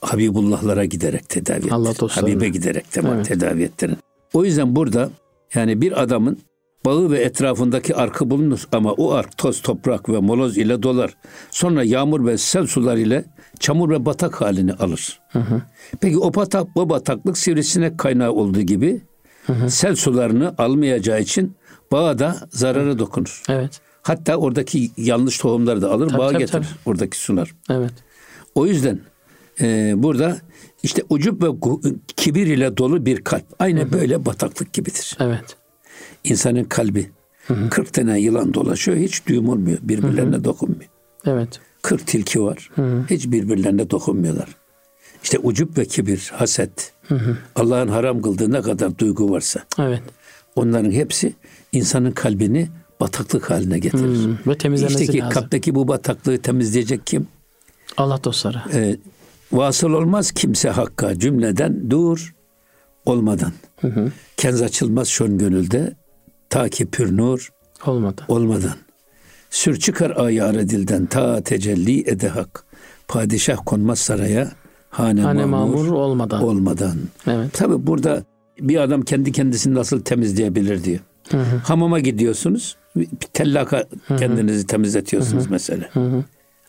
Habibullah'lara 0.00 0.84
giderek 0.84 1.28
tedavi 1.28 1.56
ettirin. 1.58 1.72
Allah 1.72 1.98
dostlarına. 1.98 2.30
Habibe 2.32 2.48
giderek 2.48 2.96
de 2.96 3.00
Evet. 3.14 3.26
tedavi 3.26 3.62
ettirin. 3.62 3.96
O 4.32 4.44
yüzden 4.44 4.76
burada 4.76 5.10
yani 5.54 5.80
bir 5.80 6.02
adamın 6.02 6.38
bağı 6.84 7.10
ve 7.10 7.18
etrafındaki 7.18 7.96
arkı 7.96 8.30
bulunur 8.30 8.64
ama 8.72 8.92
o 8.92 9.12
ark 9.12 9.38
toz, 9.38 9.62
toprak 9.62 10.08
ve 10.08 10.18
moloz 10.18 10.58
ile 10.58 10.82
dolar. 10.82 11.16
Sonra 11.50 11.84
yağmur 11.84 12.26
ve 12.26 12.38
sel 12.38 12.66
sular 12.66 12.96
ile 12.96 13.24
çamur 13.60 13.90
ve 13.90 14.06
batak 14.06 14.40
halini 14.40 14.72
alır. 14.72 15.20
Peki 16.00 16.18
o 16.18 16.34
batak, 16.34 16.66
o 16.74 16.88
bataklık 16.88 17.38
sivrisinek 17.38 17.98
kaynağı 17.98 18.32
olduğu 18.32 18.60
gibi 18.60 19.00
sel 19.68 19.96
sularını 19.96 20.54
almayacağı 20.58 21.20
için 21.20 21.54
bağa 21.92 22.18
da 22.18 22.36
zararı 22.50 22.98
dokunur. 22.98 23.42
Evet. 23.48 23.80
Hatta 24.02 24.36
oradaki 24.36 24.90
yanlış 24.96 25.38
tohumları 25.38 25.82
da 25.82 25.90
alır, 25.90 26.08
Tabii, 26.08 26.18
bağa 26.18 26.28
tabii, 26.28 26.38
getirir 26.38 26.52
tabii. 26.52 26.66
oradaki 26.86 27.18
sular. 27.18 27.54
Evet. 27.70 27.92
O 28.54 28.66
yüzden 28.66 29.00
e, 29.60 29.92
burada 29.96 30.36
işte 30.82 31.02
ucup 31.08 31.42
ve 31.42 31.46
kibir 32.16 32.46
ile 32.46 32.76
dolu 32.76 33.06
bir 33.06 33.24
kalp. 33.24 33.44
Aynı 33.58 33.92
böyle 33.92 34.26
bataklık 34.26 34.72
gibidir. 34.72 35.16
Evet. 35.20 35.56
İnsanın 36.24 36.64
kalbi. 36.64 37.10
40 37.70 37.92
tane 37.92 38.20
yılan 38.20 38.54
dolaşıyor, 38.54 38.96
hiç 38.96 39.26
düğüm 39.26 39.48
olmuyor. 39.48 39.78
Birbirlerine 39.82 40.44
dokunmuyor. 40.44 40.90
Evet. 41.26 41.60
40 41.82 42.06
tilki 42.06 42.42
var. 42.42 42.70
Hiç 43.10 43.26
birbirlerine 43.30 43.90
dokunmuyorlar. 43.90 44.48
İşte 45.22 45.38
ucup 45.38 45.78
ve 45.78 45.84
kibir, 45.84 46.30
haset. 46.34 46.92
Allah'ın 47.56 47.88
haram 47.88 48.22
kıldığı 48.22 48.52
ne 48.52 48.60
kadar 48.62 48.98
duygu 48.98 49.30
varsa 49.30 49.60
Evet. 49.78 50.02
onların 50.56 50.90
hepsi 50.90 51.34
insanın 51.72 52.10
kalbini 52.10 52.68
bataklık 53.00 53.50
haline 53.50 53.78
getirir. 53.78 54.28
Ve 54.46 54.58
temizlenmesi 54.58 55.00
İşte 55.02 55.12
ki 55.12 55.18
lazım. 55.18 55.32
kalpteki 55.34 55.74
bu 55.74 55.88
bataklığı 55.88 56.38
temizleyecek 56.38 57.06
kim? 57.06 57.26
Allah 57.96 58.24
dostları. 58.24 58.58
e, 58.74 58.96
vasıl 59.52 59.90
olmaz 59.92 60.30
kimse 60.32 60.68
hakka 60.70 61.18
cümleden 61.18 61.90
dur 61.90 62.34
olmadan. 63.06 63.52
Kenz 64.36 64.62
açılmaz 64.62 65.08
şön 65.08 65.38
gönülde 65.38 65.94
ta 66.50 66.68
ki 66.68 66.86
pür 66.86 67.16
nur 67.16 67.48
Olmadı. 67.86 68.22
olmadan. 68.28 68.74
Sür 69.50 69.78
çıkar 69.78 70.10
ayarı 70.16 70.68
dilden 70.68 71.06
ta 71.06 71.40
tecelli 71.40 72.10
ede 72.10 72.28
hak. 72.28 72.64
Padişah 73.08 73.56
konmaz 73.66 73.98
saraya 73.98 74.52
hane, 74.90 75.20
Hane 75.20 75.44
mamur, 75.44 75.74
mamur 75.74 75.88
olmadan. 75.92 76.42
olmadan. 76.42 76.96
Evet. 77.26 77.52
Tabi 77.52 77.86
burada 77.86 78.24
bir 78.60 78.76
adam 78.80 79.02
kendi 79.02 79.32
kendisini 79.32 79.74
nasıl 79.74 80.00
temizleyebilir 80.00 80.84
diyor. 80.84 81.00
Hamama 81.64 82.00
gidiyorsunuz. 82.00 82.76
Bir 82.96 83.06
tellaka 83.32 83.84
kendinizi 84.18 84.66
temizletiyorsunuz 84.66 85.50
mesela. 85.50 85.90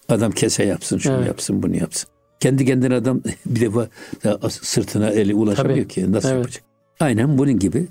Adam 0.09 0.31
kese 0.31 0.63
yapsın, 0.63 0.97
şunu 0.97 1.15
Evet. 1.17 1.27
yapsın, 1.27 1.63
bunu 1.63 1.75
yapsın. 1.77 2.09
Kendi 2.39 2.65
kendine 2.65 2.95
adam 2.95 3.21
bir 3.45 3.61
defa 3.61 3.87
sırtına 4.49 5.09
eli 5.09 5.35
ulaşamıyor 5.35 5.77
Tabii. 5.77 5.87
ki. 5.87 6.11
Nasıl 6.11 6.29
Evet. 6.29 6.37
yapacak? 6.39 6.63
Aynen 6.99 7.37
bunun 7.37 7.59
gibi. 7.59 7.87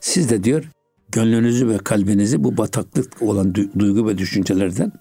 Siz 0.00 0.30
de 0.30 0.44
diyor 0.44 0.64
gönlünüzü 1.12 1.68
ve 1.68 1.78
kalbinizi 1.78 2.44
bu 2.44 2.56
bataklık 2.56 3.22
olan 3.22 3.46
du- 3.52 3.78
duygu 3.78 4.08
ve 4.08 4.18
düşüncelerden 4.18 4.92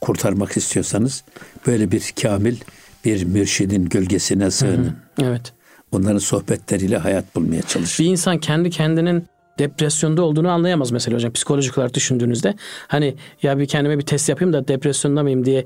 kurtarmak 0.00 0.56
istiyorsanız 0.56 1.24
böyle 1.66 1.90
bir 1.92 2.14
kamil 2.22 2.56
bir 3.06 3.24
mürşidin 3.24 3.84
gölgesine 3.84 4.50
sığının. 4.50 4.92
Evet. 5.22 5.52
Onların 5.92 6.18
sohbetleriyle 6.18 6.96
hayat 6.98 7.36
bulmaya 7.36 7.62
çalışın. 7.62 8.06
Bir 8.06 8.10
insan 8.10 8.38
kendi 8.38 8.70
kendinin 8.70 9.26
depresyonda 9.58 10.22
olduğunu 10.22 10.48
anlayamaz 10.48 10.90
mesela 10.90 11.16
hocam 11.16 11.32
psikolojik 11.32 11.78
olarak 11.78 11.94
düşündüğünüzde. 11.94 12.54
Hani 12.88 13.14
ya 13.42 13.58
bir 13.58 13.66
kendime 13.66 13.98
bir 13.98 14.06
test 14.06 14.28
yapayım 14.28 14.52
da 14.52 14.68
depresyonda 14.68 15.22
mıyım 15.22 15.44
diye 15.44 15.64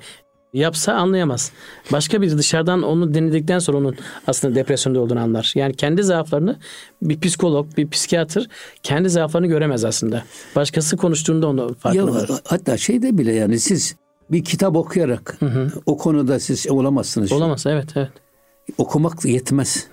yapsa 0.52 0.92
anlayamaz. 0.92 1.52
Başka 1.92 2.22
bir 2.22 2.38
dışarıdan 2.38 2.82
onu 2.82 3.14
dinledikten 3.14 3.58
sonra 3.58 3.78
onun 3.78 3.96
aslında 4.26 4.54
depresyonda 4.54 5.00
olduğunu 5.00 5.20
anlar. 5.20 5.52
Yani 5.54 5.74
kendi 5.74 6.02
zaaflarını 6.02 6.56
bir 7.02 7.20
psikolog, 7.20 7.76
bir 7.76 7.90
psikiyatr 7.90 8.48
kendi 8.82 9.10
zaaflarını 9.10 9.46
göremez 9.46 9.84
aslında. 9.84 10.24
Başkası 10.56 10.96
konuştuğunda 10.96 11.46
onu 11.46 11.74
farkına 11.74 12.14
varır. 12.14 12.40
hatta 12.44 12.76
şeyde 12.76 13.18
bile 13.18 13.32
yani 13.32 13.58
siz 13.60 13.96
bir 14.32 14.44
kitap 14.44 14.76
okuyarak 14.76 15.38
o 15.86 15.96
konuda 15.98 16.40
siz 16.40 16.70
olamazsınız. 16.70 17.32
Olamaz 17.32 17.66
evet 17.66 17.88
evet. 17.96 18.10
Okumak 18.78 19.24
yetmez. 19.24 19.86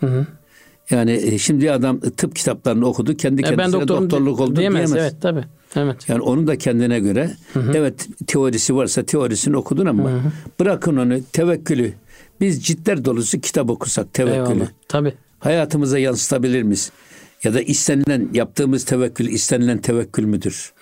Yani 0.89 1.11
e, 1.11 1.37
şimdi 1.37 1.71
adam 1.71 1.99
tıp 1.99 2.35
kitaplarını 2.35 2.85
okudu. 2.85 3.17
Kendi 3.17 3.41
E, 3.41 3.43
ben 3.45 3.57
kendisine 3.57 3.87
doktorluk 3.87 4.39
oldu 4.39 4.55
diyemez. 4.55 4.93
diyemez. 4.93 5.11
Evet 5.11 5.21
tabii. 5.21 5.43
Evet. 5.75 6.09
Yani 6.09 6.21
onun 6.21 6.47
da 6.47 6.57
kendine 6.57 6.99
göre 6.99 7.31
evet 7.75 8.07
teorisi 8.27 8.75
varsa 8.75 9.03
teorisini 9.03 9.57
okudun 9.57 9.85
ama 9.85 10.09
bırakın 10.59 10.97
onu 10.97 11.19
tevekkülü. 11.33 11.93
Biz 12.41 12.65
cidder 12.65 13.05
dolusu 13.05 13.39
kitap 13.41 13.69
okusak 13.69 14.13
tevekkülü. 14.13 14.53
Eyvallah. 14.53 14.67
Tabii. 14.87 15.13
Hayatımıza 15.39 15.99
yansıtabilir 15.99 16.63
miyiz? 16.63 16.91
Ya 17.43 17.53
da 17.53 17.61
istenilen 17.61 18.29
yaptığımız 18.33 18.85
tevekkül 18.85 19.27
istenilen 19.27 19.77
tevekkül 19.77 20.23
müdür? 20.25 20.73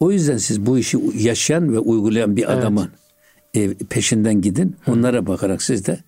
O 0.00 0.10
yüzden 0.12 0.36
siz 0.36 0.66
bu 0.66 0.78
işi 0.78 0.98
yaşayan 1.18 1.72
ve 1.72 1.78
uygulayan 1.78 2.36
bir 2.36 2.52
adamın 2.52 2.88
e, 3.54 3.74
peşinden 3.74 4.40
gidin. 4.40 4.76
Onlara 4.86 5.26
bakarak 5.26 5.62
siz 5.62 5.86
de 5.86 5.98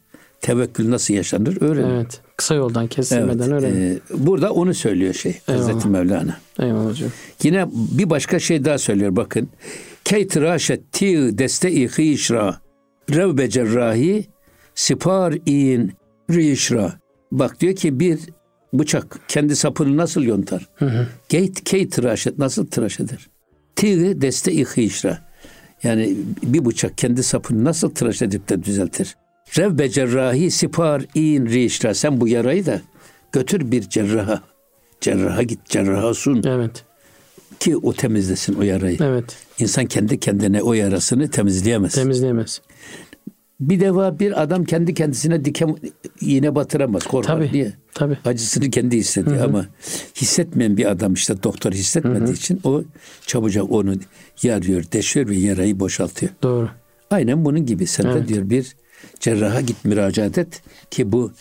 tevekkül 0.41 0.91
nasıl 0.91 1.15
yaşanır 1.15 1.59
öğrenin. 1.63 1.91
Evet. 1.91 2.21
Kısa 2.37 2.55
yoldan 2.55 2.87
kesilmeden 2.87 3.51
Evet, 3.51 3.63
öğrenin. 3.63 3.97
e, 3.97 3.99
burada 4.15 4.53
onu 4.53 4.75
söylüyor 4.75 5.15
şey 5.15 5.39
Hazreti 5.47 5.89
Mevlana. 5.89 6.37
Eyvallah 6.61 6.91
hocam. 6.91 7.11
Yine 7.43 7.67
bir 7.73 8.11
başka 8.11 8.39
şey 8.39 8.65
daha 8.65 8.79
söylüyor 8.79 9.17
bakın. 9.17 9.49
Keyt 10.05 10.37
raşet 10.37 10.93
ti 10.93 11.39
deste-i 11.39 11.89
hişra 11.89 12.61
revbe 13.11 13.51
cerrahi 13.51 14.27
sipar 14.75 15.35
in 15.47 15.93
rişra. 16.31 16.93
Bak 17.33 17.61
diyor 17.61 17.77
ki 17.77 18.01
bir 18.01 18.19
bıçak 18.73 19.19
kendi 19.29 19.57
sapını 19.57 19.97
nasıl 19.97 20.23
yontar? 20.23 20.69
Keyt 21.29 21.65
keyt 21.65 22.03
raşet 22.03 22.39
nasıl 22.39 22.67
tıraş 22.67 23.01
eder? 23.01 23.29
Ti 23.77 24.21
deste-i 24.21 24.65
hişra. 24.65 25.27
Yani 25.83 26.17
bir 26.43 26.65
bıçak 26.65 26.99
kendi 26.99 27.23
sapını 27.23 27.65
nasıl 27.65 27.91
tıraş 27.91 28.23
edip 28.23 28.49
de 28.49 28.63
düzeltir? 28.63 29.17
Revbe 29.59 29.89
cerrahi 29.89 30.51
sipar 30.51 31.05
in 31.15 31.47
rişra. 31.47 31.95
Sen 31.95 32.21
bu 32.21 32.29
yarayı 32.29 32.67
da 32.67 32.81
götür 33.33 33.71
bir 33.71 33.83
cerraha. 33.83 34.43
Cerraha 35.01 35.43
git, 35.43 35.67
cerraha 35.67 36.15
sun 36.15 36.43
Evet. 36.47 36.85
ki 37.61 37.77
o 37.77 37.93
temizlesin 37.93 38.55
o 38.55 38.63
yarayı. 38.63 38.99
Evet. 39.01 39.37
İnsan 39.59 39.87
kendi 39.87 40.21
kendine 40.21 40.63
o 40.63 40.73
yarasını 40.73 41.31
temizleyemez. 41.31 41.95
Temizleyemez. 41.95 42.61
Bir 43.61 43.81
defa 43.81 44.19
bir 44.19 44.43
adam 44.43 44.65
kendi 44.65 44.95
kendisine 44.95 45.45
diken 45.45 45.77
iğne 46.21 46.55
batıramaz. 46.55 47.05
Korkar. 47.05 47.35
Tabii. 47.37 47.51
Niye? 47.53 47.73
Tabii. 47.95 48.19
Acısını 48.25 48.71
kendi 48.71 48.97
hissediyor 48.97 49.45
ama 49.45 49.67
hissetmeyen 50.17 50.77
bir 50.77 50.91
adam 50.91 51.15
işte 51.15 51.43
doktor 51.43 51.73
hissetmediği 51.73 52.37
için 52.37 52.61
o 52.65 52.83
çabucak 53.27 53.73
onu 53.73 53.95
yarıyor, 54.43 54.85
deşiyor 54.93 55.29
ve 55.29 55.37
yarayı 55.37 55.81
boşaltıyor. 55.81 56.33
Doğru. 56.43 56.69
Aynen 57.11 57.45
bunun 57.45 57.67
gibi. 57.67 57.87
Sen 57.87 58.07
de 58.07 58.11
Evet. 58.11 58.29
diyor 58.29 58.51
bir 58.51 58.77
cerraha 59.21 59.61
git 59.61 59.85
müracaat 59.85 60.39
et 60.39 60.63
ki 60.91 61.13
bu 61.13 61.33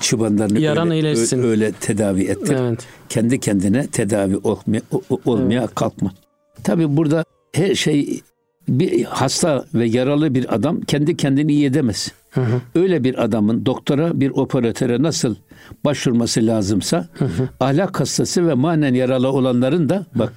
çıbanlarını 0.00 0.60
Yaran 0.60 0.90
öyle, 0.90 0.98
iyileşsin. 1.12 1.42
öyle 1.42 1.72
tedavi 1.72 2.22
ettir. 2.24 2.56
Evet. 2.60 2.86
Kendi 3.08 3.40
kendine 3.40 3.86
tedavi 3.86 4.36
olmaya, 4.36 4.82
olmaya 5.24 5.66
kalkma. 5.66 6.14
Tabii 6.64 6.96
burada 6.96 7.24
her 7.52 7.74
şey 7.74 8.20
bir 8.68 9.04
hasta 9.04 9.64
ve 9.74 9.86
yaralı 9.86 10.34
bir 10.34 10.54
adam 10.54 10.80
kendi 10.80 11.16
kendini 11.16 11.52
iyi 11.52 11.66
edemez. 11.66 12.12
Öyle 12.74 13.04
bir 13.04 13.24
adamın 13.24 13.66
doktora 13.66 14.20
bir 14.20 14.30
operatöre 14.30 15.02
nasıl 15.02 15.36
başvurması 15.84 16.46
lazımsa 16.46 17.08
ahlak 17.60 18.00
hastası 18.00 18.48
ve 18.48 18.54
manen 18.54 18.94
yaralı 18.94 19.28
olanların 19.28 19.88
da 19.88 20.06
bak 20.14 20.32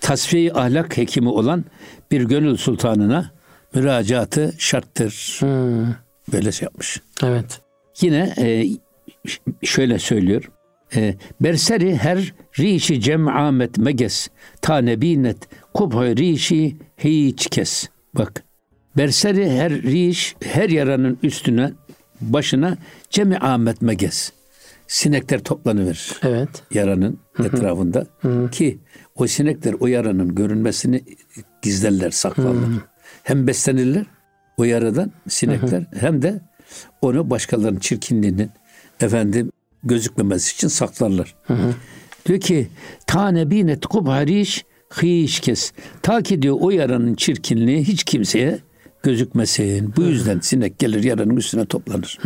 tasfiye 0.00 0.52
ahlak 0.52 0.96
hekimi 0.96 1.28
olan 1.28 1.64
bir 2.10 2.22
gönül 2.22 2.56
sultanına 2.56 3.30
müracaatı 3.74 4.52
şarttır. 4.58 5.36
Hı. 5.40 5.86
Böyle 6.32 6.52
şey 6.52 6.66
yapmış. 6.66 7.00
Evet. 7.24 7.60
Yine 8.00 8.34
e, 8.38 8.66
şöyle 9.62 9.98
söylüyor. 9.98 10.50
E, 10.96 11.14
Berseri 11.40 11.96
her 11.96 12.32
rişi 12.58 13.00
cem'amet 13.00 13.78
meges 13.78 14.28
ta 14.60 14.78
kubhu 15.74 16.02
rişi 16.02 16.76
hiç 16.98 17.46
kes. 17.50 17.88
Bak. 18.14 18.44
Berseri 18.96 19.50
her 19.50 19.72
riş 19.72 20.36
her 20.44 20.68
yaranın 20.68 21.18
üstüne 21.22 21.72
başına 22.20 22.76
cemi 23.10 23.38
amet 23.38 23.82
meges. 23.82 24.32
Sinekler 24.88 25.40
toplanıverir 25.40 26.20
Evet. 26.22 26.48
yaranın 26.74 27.18
etrafında 27.44 28.06
ki 28.52 28.78
o 29.14 29.26
sinekler 29.26 29.74
o 29.80 29.86
yaranın 29.86 30.34
görünmesini 30.34 31.04
gizlerler, 31.62 32.10
saklarlar. 32.10 32.70
Hem 33.22 33.46
beslenirler 33.46 34.06
o 34.56 34.64
yaradan 34.64 35.12
sinekler 35.28 35.84
hem 35.94 36.22
de 36.22 36.40
onu 37.02 37.30
başkalarının 37.30 37.78
çirkinliğinin 37.78 38.50
efendim 39.00 39.52
gözükmemesi 39.84 40.54
için 40.54 40.68
saklarlar. 40.68 41.34
Diyor 42.26 42.40
ki 42.40 42.68
tane 43.06 43.50
binet 43.50 43.86
kubhariş 43.86 44.64
hiç 44.96 45.40
kes. 45.40 45.72
Ta 46.02 46.22
ki 46.22 46.42
diyor 46.42 46.56
o 46.60 46.70
yaranın 46.70 47.14
çirkinliği 47.14 47.84
hiç 47.84 48.04
kimseye 48.04 48.58
gözükmesin. 49.02 49.96
Bu 49.96 50.02
yüzden 50.02 50.40
sinek 50.40 50.78
gelir 50.78 51.04
yaranın 51.04 51.36
üstüne 51.36 51.64
toplanır. 51.64 52.18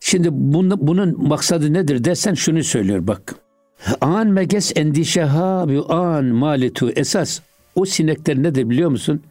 Şimdi 0.00 0.28
bunu, 0.32 0.86
bunun 0.86 1.28
maksadı 1.28 1.72
nedir 1.72 2.04
dersen 2.04 2.34
şunu 2.34 2.64
söylüyor 2.64 3.06
bak. 3.06 3.34
An 4.00 4.26
meges 4.26 4.72
endişeha 4.76 5.68
bi 5.68 5.80
an 5.80 6.24
malitu 6.24 6.90
esas 6.90 7.40
o 7.74 7.84
sinekler 7.84 8.42
nedir 8.42 8.70
biliyor 8.70 8.90
musun? 8.90 9.22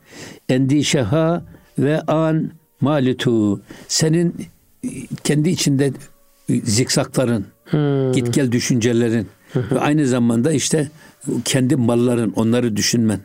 Endişeha 0.49 1.45
ve 1.79 2.01
an 2.01 2.51
malitu 2.81 3.61
senin 3.87 4.35
kendi 5.23 5.49
içinde 5.49 5.91
zikzakların, 6.49 7.45
git 8.13 8.33
gel 8.33 8.51
düşüncelerin 8.51 9.27
ve 9.55 9.79
aynı 9.79 10.07
zamanda 10.07 10.51
işte 10.51 10.89
kendi 11.45 11.75
malların 11.75 12.33
onları 12.35 12.75
düşünmen. 12.75 13.19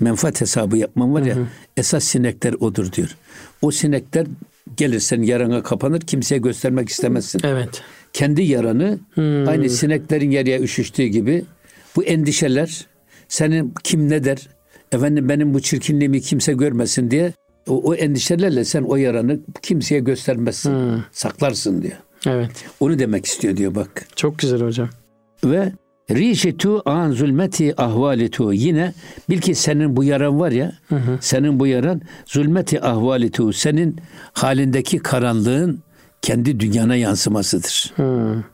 Menfaat 0.00 0.40
hesabı 0.40 0.76
yapman 0.76 1.14
var 1.14 1.22
ya 1.22 1.36
esas 1.76 2.04
sinekler 2.04 2.52
odur 2.52 2.92
diyor. 2.92 3.16
O 3.62 3.70
sinekler 3.70 4.26
gelir 4.76 5.00
senin 5.00 5.22
yarana 5.22 5.62
kapanır 5.62 6.00
kimseye 6.00 6.38
göstermek 6.38 6.88
istemezsin 6.88 7.40
Evet. 7.44 7.82
kendi 8.12 8.42
yaranı 8.42 8.98
aynı 9.48 9.70
sineklerin 9.70 10.30
yarıya 10.30 10.60
üşüştüğü 10.60 11.04
gibi 11.04 11.44
bu 11.96 12.04
endişeler 12.04 12.86
senin 13.28 13.74
kim 13.84 14.08
ne 14.10 14.24
der 14.24 14.48
efendim 14.92 15.28
benim 15.28 15.54
bu 15.54 15.60
çirkinliğimi 15.60 16.20
kimse 16.20 16.52
görmesin 16.52 17.10
diye 17.10 17.32
o, 17.68 17.82
o 17.82 17.94
endişelerle 17.94 18.64
sen 18.64 18.82
o 18.82 18.96
yaranı 18.96 19.40
kimseye 19.62 20.00
göstermezsin. 20.00 21.02
Saklarsın 21.12 21.82
diyor. 21.82 21.96
Evet. 22.26 22.50
Onu 22.80 22.98
demek 22.98 23.26
istiyor 23.26 23.56
diyor 23.56 23.74
bak. 23.74 24.06
Çok 24.16 24.38
güzel 24.38 24.60
hocam. 24.60 24.88
Ve 25.44 25.72
rişetu 26.10 26.82
an 26.84 27.10
zulmeti 27.10 27.80
ahvalitu 27.80 28.52
yine 28.52 28.92
bil 29.30 29.40
ki 29.40 29.54
senin 29.54 29.96
bu 29.96 30.04
yaran 30.04 30.40
var 30.40 30.52
ya 30.52 30.72
senin 31.20 31.60
bu 31.60 31.66
yaran 31.66 32.00
zulmeti 32.26 32.80
ahvalitu 32.82 33.52
senin 33.52 33.96
halindeki 34.32 34.98
karanlığın 34.98 35.82
kendi 36.22 36.60
dünyana 36.60 36.96
yansımasıdır. 36.96 37.92
Hı. 37.96 38.44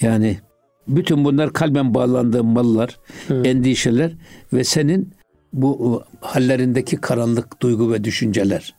Yani 0.00 0.38
bütün 0.88 1.24
bunlar 1.24 1.52
kalben 1.52 1.94
bağlandığın 1.94 2.46
mallar, 2.46 2.98
endişeler 3.44 4.12
ve 4.52 4.64
senin 4.64 5.12
bu 5.52 6.02
e, 6.04 6.26
hallerindeki 6.26 6.96
karanlık 6.96 7.62
duygu 7.62 7.92
ve 7.92 8.04
düşünceler. 8.04 8.74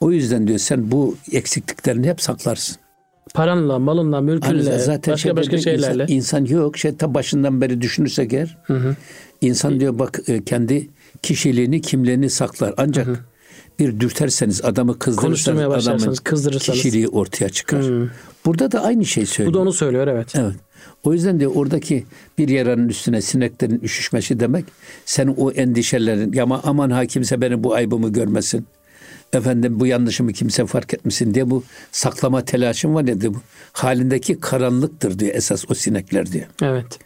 O 0.00 0.10
yüzden 0.12 0.46
diyor 0.46 0.58
sen 0.58 0.90
bu 0.90 1.16
eksikliklerini 1.32 2.08
hep 2.08 2.20
saklarsın. 2.20 2.76
Paranla, 3.34 3.78
malınla, 3.78 4.20
mülkünle, 4.20 4.70
Hani 4.70 4.82
zaten 4.82 5.12
başka 5.12 5.16
şey 5.16 5.36
başka 5.36 5.58
şeylerle. 5.58 6.02
Insan, 6.02 6.16
insan 6.16 6.56
yok. 6.56 6.78
Şey 6.78 6.96
ta 6.96 7.14
başından 7.14 7.60
beri 7.60 7.80
düşünürsek 7.80 8.32
eğer 8.32 8.58
insan 9.40 9.80
diyor 9.80 9.98
bak 9.98 10.20
e, 10.26 10.44
kendi 10.44 10.88
kişiliğini, 11.22 11.80
kimliğini 11.80 12.30
saklar. 12.30 12.74
Ancak 12.76 13.24
bir 13.78 14.00
dürterseniz 14.00 14.64
adamı 14.64 14.98
kızdırırsanız 14.98 15.60
adamın 15.60 16.14
kızdırırsanız. 16.24 16.78
kişiliği 16.78 17.08
ortaya 17.08 17.48
çıkar. 17.48 17.84
Burada 18.46 18.72
da 18.72 18.82
aynı 18.82 19.06
şey 19.06 19.26
söylüyor. 19.26 19.54
Bu 19.54 19.58
da 19.58 19.62
onu 19.62 19.72
söylüyor 19.72 20.06
evet. 20.06 20.34
Evet. 20.36 20.54
O 21.04 21.12
yüzden 21.12 21.40
de 21.40 21.48
oradaki 21.48 22.04
bir 22.38 22.48
yaranın 22.48 22.88
üstüne 22.88 23.20
sineklerin 23.20 23.80
üşüşmesi 23.80 24.40
demek 24.40 24.64
senin 25.04 25.34
o 25.36 25.50
endişelerin 25.50 26.32
ya 26.32 26.42
ama 26.42 26.60
aman 26.64 26.90
ha 26.90 27.06
kimse 27.06 27.40
benim 27.40 27.64
bu 27.64 27.74
aybımı 27.74 28.12
görmesin. 28.12 28.66
Efendim 29.32 29.80
bu 29.80 29.86
yanlışımı 29.86 30.32
kimse 30.32 30.66
fark 30.66 30.94
etmesin 30.94 31.34
diye 31.34 31.50
bu 31.50 31.64
saklama 31.92 32.44
telaşın 32.44 32.94
var 32.94 33.04
ya 33.04 33.20
diyor, 33.20 33.34
bu 33.34 33.38
halindeki 33.72 34.40
karanlıktır 34.40 35.18
diyor 35.18 35.34
esas 35.34 35.64
o 35.70 35.74
sinekler 35.74 36.32
diyor. 36.32 36.46
Evet. 36.62 36.98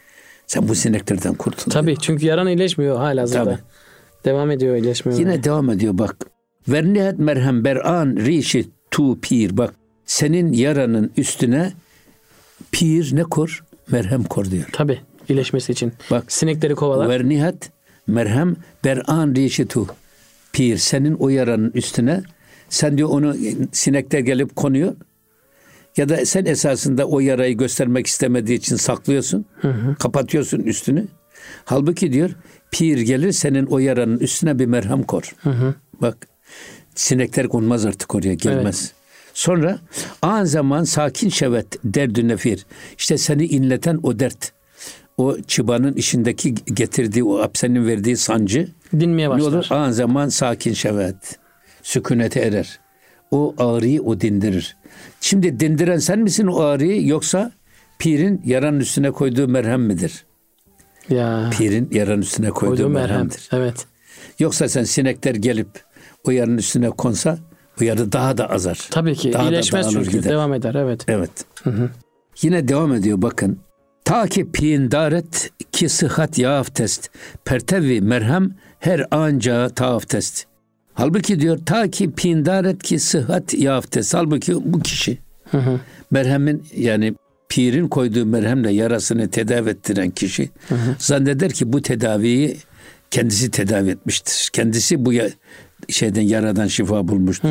Sen 0.47 0.67
bu 0.67 0.75
sineklerden 0.75 1.33
kurtul. 1.33 1.71
diyor. 1.71 1.81
Tabii 1.81 1.95
çünkü 2.01 2.25
yaran 2.25 2.47
iyileşmiyor 2.47 2.97
hala 2.97 3.25
Tabii. 3.25 3.27
zaten. 3.27 3.59
Devam 4.25 4.51
ediyor 4.51 4.75
iyileşmiyor. 4.75 5.19
Yine 5.19 5.43
devam 5.43 5.69
ediyor 5.69 5.97
bak. 5.97 6.15
Vernihat 6.67 7.19
merhem 7.19 7.63
beran 7.63 8.15
rişi 8.15 8.69
tu 8.91 9.19
pir. 9.21 9.57
Bak 9.57 9.73
senin 10.05 10.53
yaranın 10.53 11.11
üstüne 11.17 11.73
pir 12.71 13.15
ne 13.15 13.23
kor? 13.23 13.63
Merhem 13.91 14.23
kor 14.23 14.45
diyor. 14.45 14.65
Tabi 14.71 14.99
iyileşmesi 15.29 15.71
için. 15.71 15.93
Bak. 16.11 16.31
Sinekleri 16.31 16.75
kovalar. 16.75 17.09
Vernihat 17.09 17.71
merhem 18.07 18.55
beran 18.83 19.35
rişi 19.35 19.67
tu. 19.67 19.87
Pir 20.55 20.77
senin 20.77 21.13
o 21.13 21.29
yaranın 21.29 21.71
üstüne 21.73 22.23
sen 22.69 22.97
diyor 22.97 23.09
onu 23.09 23.35
sinekler 23.71 24.19
gelip 24.19 24.55
konuyor. 24.55 24.95
Ya 25.97 26.09
da 26.09 26.25
sen 26.25 26.45
esasında 26.45 27.05
o 27.05 27.19
yarayı 27.19 27.57
göstermek 27.57 28.07
istemediği 28.07 28.53
için 28.55 28.75
saklıyorsun. 28.75 29.45
Kapatıyorsun 29.99 30.59
üstünü. 30.59 31.07
Halbuki 31.65 32.13
diyor 32.13 32.29
pir 32.71 32.97
gelir 32.97 33.31
senin 33.31 33.65
o 33.65 33.79
yaranın 33.79 34.19
üstüne 34.19 34.59
bir 34.59 34.65
merhem 34.65 35.03
kor. 35.03 35.35
Bak 36.01 36.27
sinekler 36.95 37.47
konmaz 37.47 37.85
artık 37.85 38.15
oraya 38.15 38.33
gelmez. 38.33 38.91
Sonra 39.33 39.79
an 40.21 40.43
zaman 40.43 40.83
sakin 40.83 41.29
şevet 41.29 41.67
derdü 41.83 42.27
nefir. 42.27 42.65
İşte 42.97 43.17
seni 43.17 43.45
inleten 43.45 43.99
o 44.03 44.19
dert. 44.19 44.51
O 45.17 45.37
çıbanın 45.47 45.93
içindeki 45.93 46.55
getirdiği 46.55 47.23
o 47.23 47.37
apsenin 47.39 47.87
verdiği 47.87 48.17
sancı 48.17 48.67
Dinmeye 48.99 49.25
ne 49.25 49.29
başlar. 49.29 49.47
olur? 49.47 49.65
An 49.69 49.91
zaman 49.91 50.29
sakin 50.29 50.73
şevet. 50.73 51.39
Sükunete 51.83 52.39
erer. 52.39 52.79
O 53.31 53.55
ağrıyı 53.57 54.01
o 54.01 54.21
dindirir. 54.21 54.77
Şimdi 55.21 55.59
dindiren 55.59 55.97
sen 55.97 56.19
misin 56.19 56.47
o 56.47 56.59
ağrıyı 56.59 57.07
yoksa 57.07 57.51
pirin 57.99 58.41
yaranın 58.45 58.79
üstüne 58.79 59.11
koyduğu 59.11 59.47
merhem 59.47 59.81
midir? 59.81 60.25
Ya. 61.09 61.49
Pirin 61.57 61.89
yaranın 61.91 62.21
üstüne 62.21 62.49
koyduğu 62.49 62.75
Koyduğum 62.75 62.91
merhem. 62.91 63.09
merhemdir. 63.09 63.49
Evet. 63.51 63.85
Yoksa 64.39 64.69
sen 64.69 64.83
sinekler 64.83 65.35
gelip 65.35 65.67
o 66.23 66.31
yaranın 66.31 66.57
üstüne 66.57 66.89
konsa 66.89 67.37
o 67.81 67.83
yarı 67.83 68.11
daha 68.11 68.37
da 68.37 68.49
azar. 68.49 68.87
Tabii 68.91 69.15
ki 69.15 69.33
Daha 69.33 69.43
da 69.43 69.47
iyileşmez 69.51 69.85
dağılır 69.85 70.05
çünkü. 70.05 70.17
gider. 70.17 70.31
Devam 70.31 70.53
eder 70.53 70.75
evet. 70.75 71.01
Evet. 71.07 71.31
Yine 72.41 72.67
devam 72.67 72.93
ediyor 72.93 73.21
bakın. 73.21 73.59
Ta 74.05 74.27
ki 74.27 74.51
pindaret 74.51 75.51
ki 75.71 75.89
sıhhat 75.89 76.37
yaaf 76.39 76.75
test. 76.75 77.09
Pertevi 77.45 78.01
merhem 78.01 78.51
her 78.79 79.05
anca 79.11 79.69
taaf 79.69 80.09
test. 80.09 80.45
Halbuki 80.93 81.39
diyor 81.39 81.59
ta 81.65 81.87
ki 81.91 82.11
pindaret 82.11 82.83
ki 82.83 82.99
sıhhat 82.99 83.53
yaaf 83.53 83.91
test. 83.91 84.13
Halbuki 84.13 84.53
bu 84.73 84.79
kişi 84.79 85.17
merhemin 86.11 86.63
yani 86.77 87.13
pirin 87.49 87.87
koyduğu 87.87 88.25
merhemle 88.25 88.71
yarasını 88.71 89.29
tedavi 89.29 89.69
ettiren 89.69 90.09
kişi 90.09 90.49
zanneder 90.99 91.51
ki 91.51 91.73
bu 91.73 91.81
tedaviyi 91.81 92.57
kendisi 93.11 93.51
tedavi 93.51 93.89
etmiştir. 93.89 94.49
Kendisi 94.53 95.05
bu 95.05 95.13
ya- 95.13 95.29
şeyden 95.89 96.21
yaradan 96.21 96.67
şifa 96.67 97.07
bulmuştur. 97.07 97.49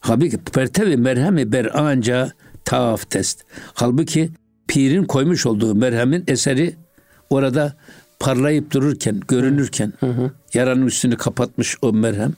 Halbuki 0.00 0.38
pertevi 0.38 0.96
merhemi 0.96 1.52
ber 1.52 1.78
anca 1.80 2.32
taaf 2.64 3.10
test. 3.10 3.44
Halbuki 3.74 4.30
pirin 4.68 5.04
koymuş 5.04 5.46
olduğu 5.46 5.74
merhemin 5.74 6.24
eseri 6.28 6.74
orada 7.30 7.74
parlayıp 8.20 8.70
dururken, 8.70 9.20
görünürken 9.28 9.92
yaranın 10.54 10.86
üstünü 10.86 11.16
kapatmış 11.16 11.76
o 11.82 11.92
merhem. 11.92 12.32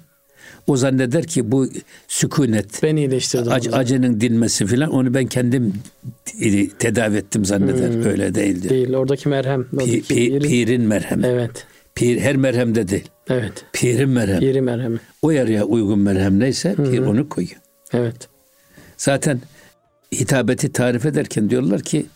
O 0.66 0.76
zanneder 0.76 1.24
ki 1.26 1.52
bu 1.52 1.68
sükunet, 2.08 2.82
Beni 2.82 3.00
iyileştirdi. 3.00 3.48
ac- 3.48 3.74
acının 3.76 4.20
dinmesi 4.20 4.66
filan 4.66 4.90
onu 4.90 5.14
ben 5.14 5.26
kendim 5.26 5.74
tedavi 6.78 7.16
ettim 7.16 7.44
zanneder. 7.44 8.06
Öyle 8.06 8.34
değildir. 8.34 8.70
Değil. 8.70 8.94
Oradaki 8.94 9.28
merhem. 9.28 9.60
Pi- 9.62 9.74
Oradaki 9.76 10.00
pi- 10.14 10.14
yeri- 10.32 10.48
pirin 10.48 10.82
merhemi. 10.82 11.26
Evet. 11.26 11.66
Pir 11.94 12.20
her 12.20 12.36
merhemde 12.36 12.88
değil. 12.88 13.08
Evet. 13.30 13.64
Pirin 13.72 14.08
merhemi. 14.08 14.44
Yeri 14.44 14.60
merhemi. 14.60 14.98
O 15.22 15.30
yarıya 15.30 15.64
uygun 15.64 15.98
merhem 15.98 16.40
neyse 16.40 16.74
pir 16.74 16.98
onu 16.98 17.28
koyuyor. 17.28 17.60
Evet. 17.92 18.28
Zaten 18.96 19.40
hitabeti 20.14 20.72
tarif 20.72 21.06
ederken 21.06 21.50
diyorlar 21.50 21.80
ki 21.82 22.06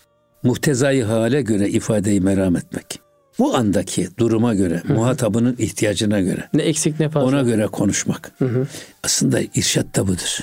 muhtezai 0.43 1.03
hale 1.03 1.43
göre 1.43 1.69
ifadeyi 1.69 2.21
meram 2.21 2.57
etmek. 2.57 3.01
Bu 3.39 3.55
andaki 3.57 4.09
duruma 4.19 4.55
göre, 4.55 4.83
muhatabının 4.89 5.57
ihtiyacına 5.59 6.21
göre, 6.21 6.49
Ne 6.55 6.63
eksik 6.63 7.01
ne 7.01 7.09
fazla. 7.09 7.29
ona 7.29 7.43
göre 7.43 7.67
konuşmak. 7.67 8.33
Aslında 9.05 9.41
irşat 9.55 9.97
da 9.97 10.07
budur. 10.09 10.39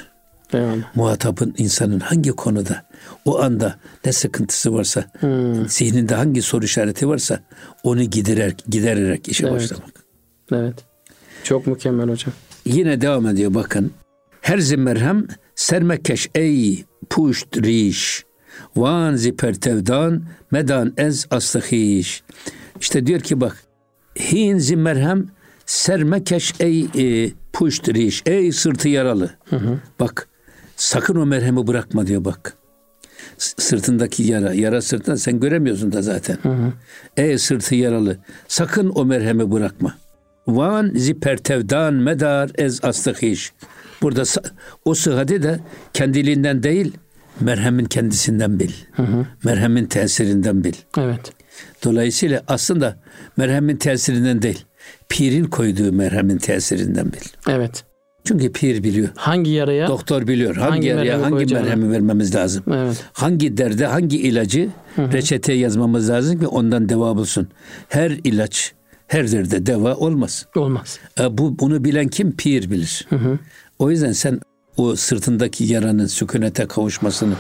Eyvallah. 0.54 0.96
Muhatabın 0.96 1.54
insanın 1.58 2.00
hangi 2.00 2.30
konuda, 2.32 2.86
o 3.26 3.40
anda 3.42 3.80
ne 4.06 4.12
sıkıntısı 4.12 4.74
varsa, 4.74 5.06
zihninde 5.68 6.16
hangi 6.16 6.42
soru 6.42 6.66
işareti 6.66 7.08
varsa 7.08 7.40
onu 7.84 8.04
giderer, 8.04 8.54
gidererek 8.70 9.28
işe 9.30 9.48
Evet. 9.48 9.56
başlamak. 9.56 10.04
Evet. 10.52 10.76
Çok 11.44 11.68
mükemmel 11.68 12.10
hocam. 12.10 12.34
Yine 12.66 13.02
devam 13.02 13.28
ediyor 13.28 13.54
bakın. 13.54 13.92
Her 14.42 14.58
zimmerhem 14.58 15.28
sermekeş 15.56 16.30
ey 16.36 16.86
puşt 17.10 17.58
riş. 17.58 18.24
Van 18.76 19.16
zipertevdan 19.16 20.24
medan 20.52 20.94
ez 20.98 21.28
astahiş. 21.32 22.24
İşte 22.82 23.08
diyor 23.08 23.20
ki 23.20 23.42
bak. 23.42 23.64
Hin 24.20 24.58
zimmerhem 24.58 25.28
sermekeş 25.66 26.54
ey 26.60 26.88
e, 26.98 27.32
puşt 27.54 27.90
riş. 27.90 28.24
Ey 28.26 28.52
sırtı 28.52 28.90
yaralı. 28.90 29.32
Bak 30.00 30.28
sakın 30.76 31.16
o 31.16 31.26
merhemi 31.26 31.68
bırakma 31.68 32.08
diyor 32.08 32.26
bak. 32.26 32.58
Sırtındaki 33.38 34.24
yara, 34.24 34.54
yara 34.54 34.82
sırtında 34.82 35.18
sen 35.18 35.40
göremiyorsun 35.40 35.92
da 35.92 36.02
zaten. 36.02 36.38
Ey 37.18 37.38
sırtı 37.38 37.76
yaralı, 37.76 38.18
sakın 38.48 38.92
o 38.96 39.06
merhemi 39.06 39.52
bırakma. 39.52 39.98
Van 40.48 40.92
zipertevdan 40.96 41.94
medar 41.94 42.52
ez 42.56 42.84
astahiş. 42.84 43.54
Burada 44.02 44.24
o 44.86 44.94
sıhhati 44.94 45.44
de 45.44 45.60
kendiliğinden 45.94 46.64
değil, 46.64 46.94
merhemin 47.40 47.86
kendisinden 47.86 48.60
bil. 48.60 48.72
Merhemin 49.44 49.86
tesirinden 49.86 50.64
bil. 50.64 50.74
Evet. 50.98 51.32
Dolayısıyla 51.84 52.44
aslında 52.48 52.98
merhemin 53.38 53.76
tesirinden 53.78 54.42
değil, 54.42 54.66
pirin 55.10 55.44
koyduğu 55.46 55.94
merhemin 55.94 56.38
tesirinden 56.38 57.06
bil. 57.14 57.50
Evet. 57.50 57.84
Çünkü 58.24 58.52
pir 58.52 58.84
biliyor. 58.84 59.10
Hangi 59.16 59.52
yaraya? 59.52 59.88
Doktor 59.88 60.28
biliyor 60.28 60.56
hangi, 60.56 60.70
Hangi 60.70 60.88
yaraya 60.88 61.04
merhemi 61.04 61.22
hangi 61.24 61.34
koyacağını. 61.34 61.64
merhemi 61.64 61.92
vermemiz 61.92 62.36
lazım. 62.36 62.64
Evet. 62.74 63.06
Hangi 63.14 63.58
derde 63.58 63.86
hangi 63.86 64.18
ilacı 64.18 64.70
reçeteye 64.98 65.58
yazmamız 65.60 66.10
lazım 66.10 66.40
ki 66.40 66.48
ondan 66.48 66.90
deva 66.90 67.16
bulsun. 67.16 67.48
Her 67.90 68.12
ilaç 68.12 68.74
her 69.08 69.32
derde 69.32 69.66
deva 69.66 69.96
olmaz. 69.96 70.46
Olmaz. 70.56 71.00
E, 71.20 71.38
bu 71.38 71.60
bunu 71.60 71.84
bilen 71.84 72.08
kim? 72.08 72.36
Pir 72.38 72.72
bilir. 72.72 73.08
O 73.80 73.92
yüzden 73.92 74.12
sen 74.12 74.40
o 74.78 74.96
sırtındaki 74.96 75.64
yaranın 75.64 76.06
sükunete 76.06 76.66
kavuşmasını 76.68 77.34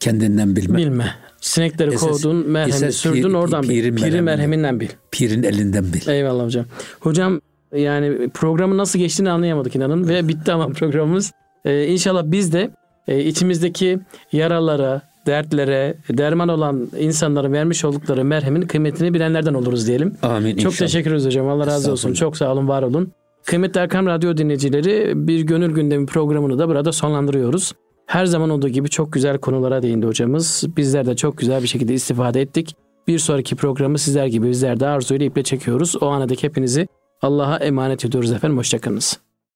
kendinden 0.00 0.56
bilme. 0.56 0.78
Bilme. 0.78 1.14
Sinekleri 1.40 1.90
Esas- 1.94 2.00
kovdun, 2.10 2.36
merhemi 2.50 2.92
sürdün 2.92 3.22
pir- 3.22 3.36
oradan 3.36 3.62
bil. 3.62 3.68
pirin 3.68 3.96
Piri 3.96 4.20
merheminden. 4.20 4.80
bil. 4.80 4.88
Pirin 5.10 5.42
elinden 5.42 5.92
bil. 5.92 6.08
Eyvallah 6.08 6.44
hocam. 6.44 6.64
Hocam 7.00 7.40
yani 7.76 8.28
programın 8.34 8.78
nasıl 8.78 8.98
geçtiğini 8.98 9.30
anlayamadık 9.30 9.76
inanın 9.76 10.08
ve 10.08 10.28
bitti 10.28 10.52
ama 10.52 10.68
programımız. 10.68 11.32
Ee, 11.64 11.86
inşallah 11.86 12.22
biz 12.26 12.52
de 12.52 12.70
e, 13.08 13.24
içimizdeki 13.24 13.98
yaralara, 14.32 15.02
dertlere, 15.26 15.94
derman 16.10 16.48
olan 16.48 16.88
insanların 16.98 17.52
vermiş 17.52 17.84
oldukları 17.84 18.24
merhemin 18.24 18.62
kıymetini 18.62 19.14
bilenlerden 19.14 19.54
oluruz 19.54 19.86
diyelim. 19.86 20.14
Amin 20.22 20.50
Çok 20.56 20.72
inşallah. 20.72 20.88
teşekkür 20.88 21.10
ederiz 21.10 21.26
hocam. 21.26 21.48
Allah 21.48 21.66
razı 21.66 21.92
olsun. 21.92 22.12
Çok 22.14 22.36
sağ 22.36 22.52
olun, 22.52 22.68
var 22.68 22.82
olun. 22.82 23.12
Kıymetli 23.46 23.80
Erkam 23.80 24.06
Radyo 24.06 24.36
dinleyicileri 24.36 25.12
bir 25.28 25.40
gönül 25.40 25.74
gündemi 25.74 26.06
programını 26.06 26.58
da 26.58 26.68
burada 26.68 26.92
sonlandırıyoruz. 26.92 27.72
Her 28.06 28.26
zaman 28.26 28.50
olduğu 28.50 28.68
gibi 28.68 28.88
çok 28.88 29.12
güzel 29.12 29.38
konulara 29.38 29.82
değindi 29.82 30.06
hocamız. 30.06 30.64
Bizler 30.76 31.06
de 31.06 31.16
çok 31.16 31.38
güzel 31.38 31.62
bir 31.62 31.68
şekilde 31.68 31.94
istifade 31.94 32.40
ettik. 32.40 32.76
Bir 33.08 33.18
sonraki 33.18 33.56
programı 33.56 33.98
sizler 33.98 34.26
gibi 34.26 34.48
bizler 34.48 34.80
de 34.80 34.86
arzuyla 34.86 35.26
iple 35.26 35.42
çekiyoruz. 35.42 36.02
O 36.02 36.06
ana 36.06 36.28
dek 36.28 36.42
hepinizi 36.42 36.88
Allah'a 37.22 37.56
emanet 37.56 38.04
ediyoruz 38.04 38.32
efendim. 38.32 38.58
Hoşçakalınız. 38.58 39.25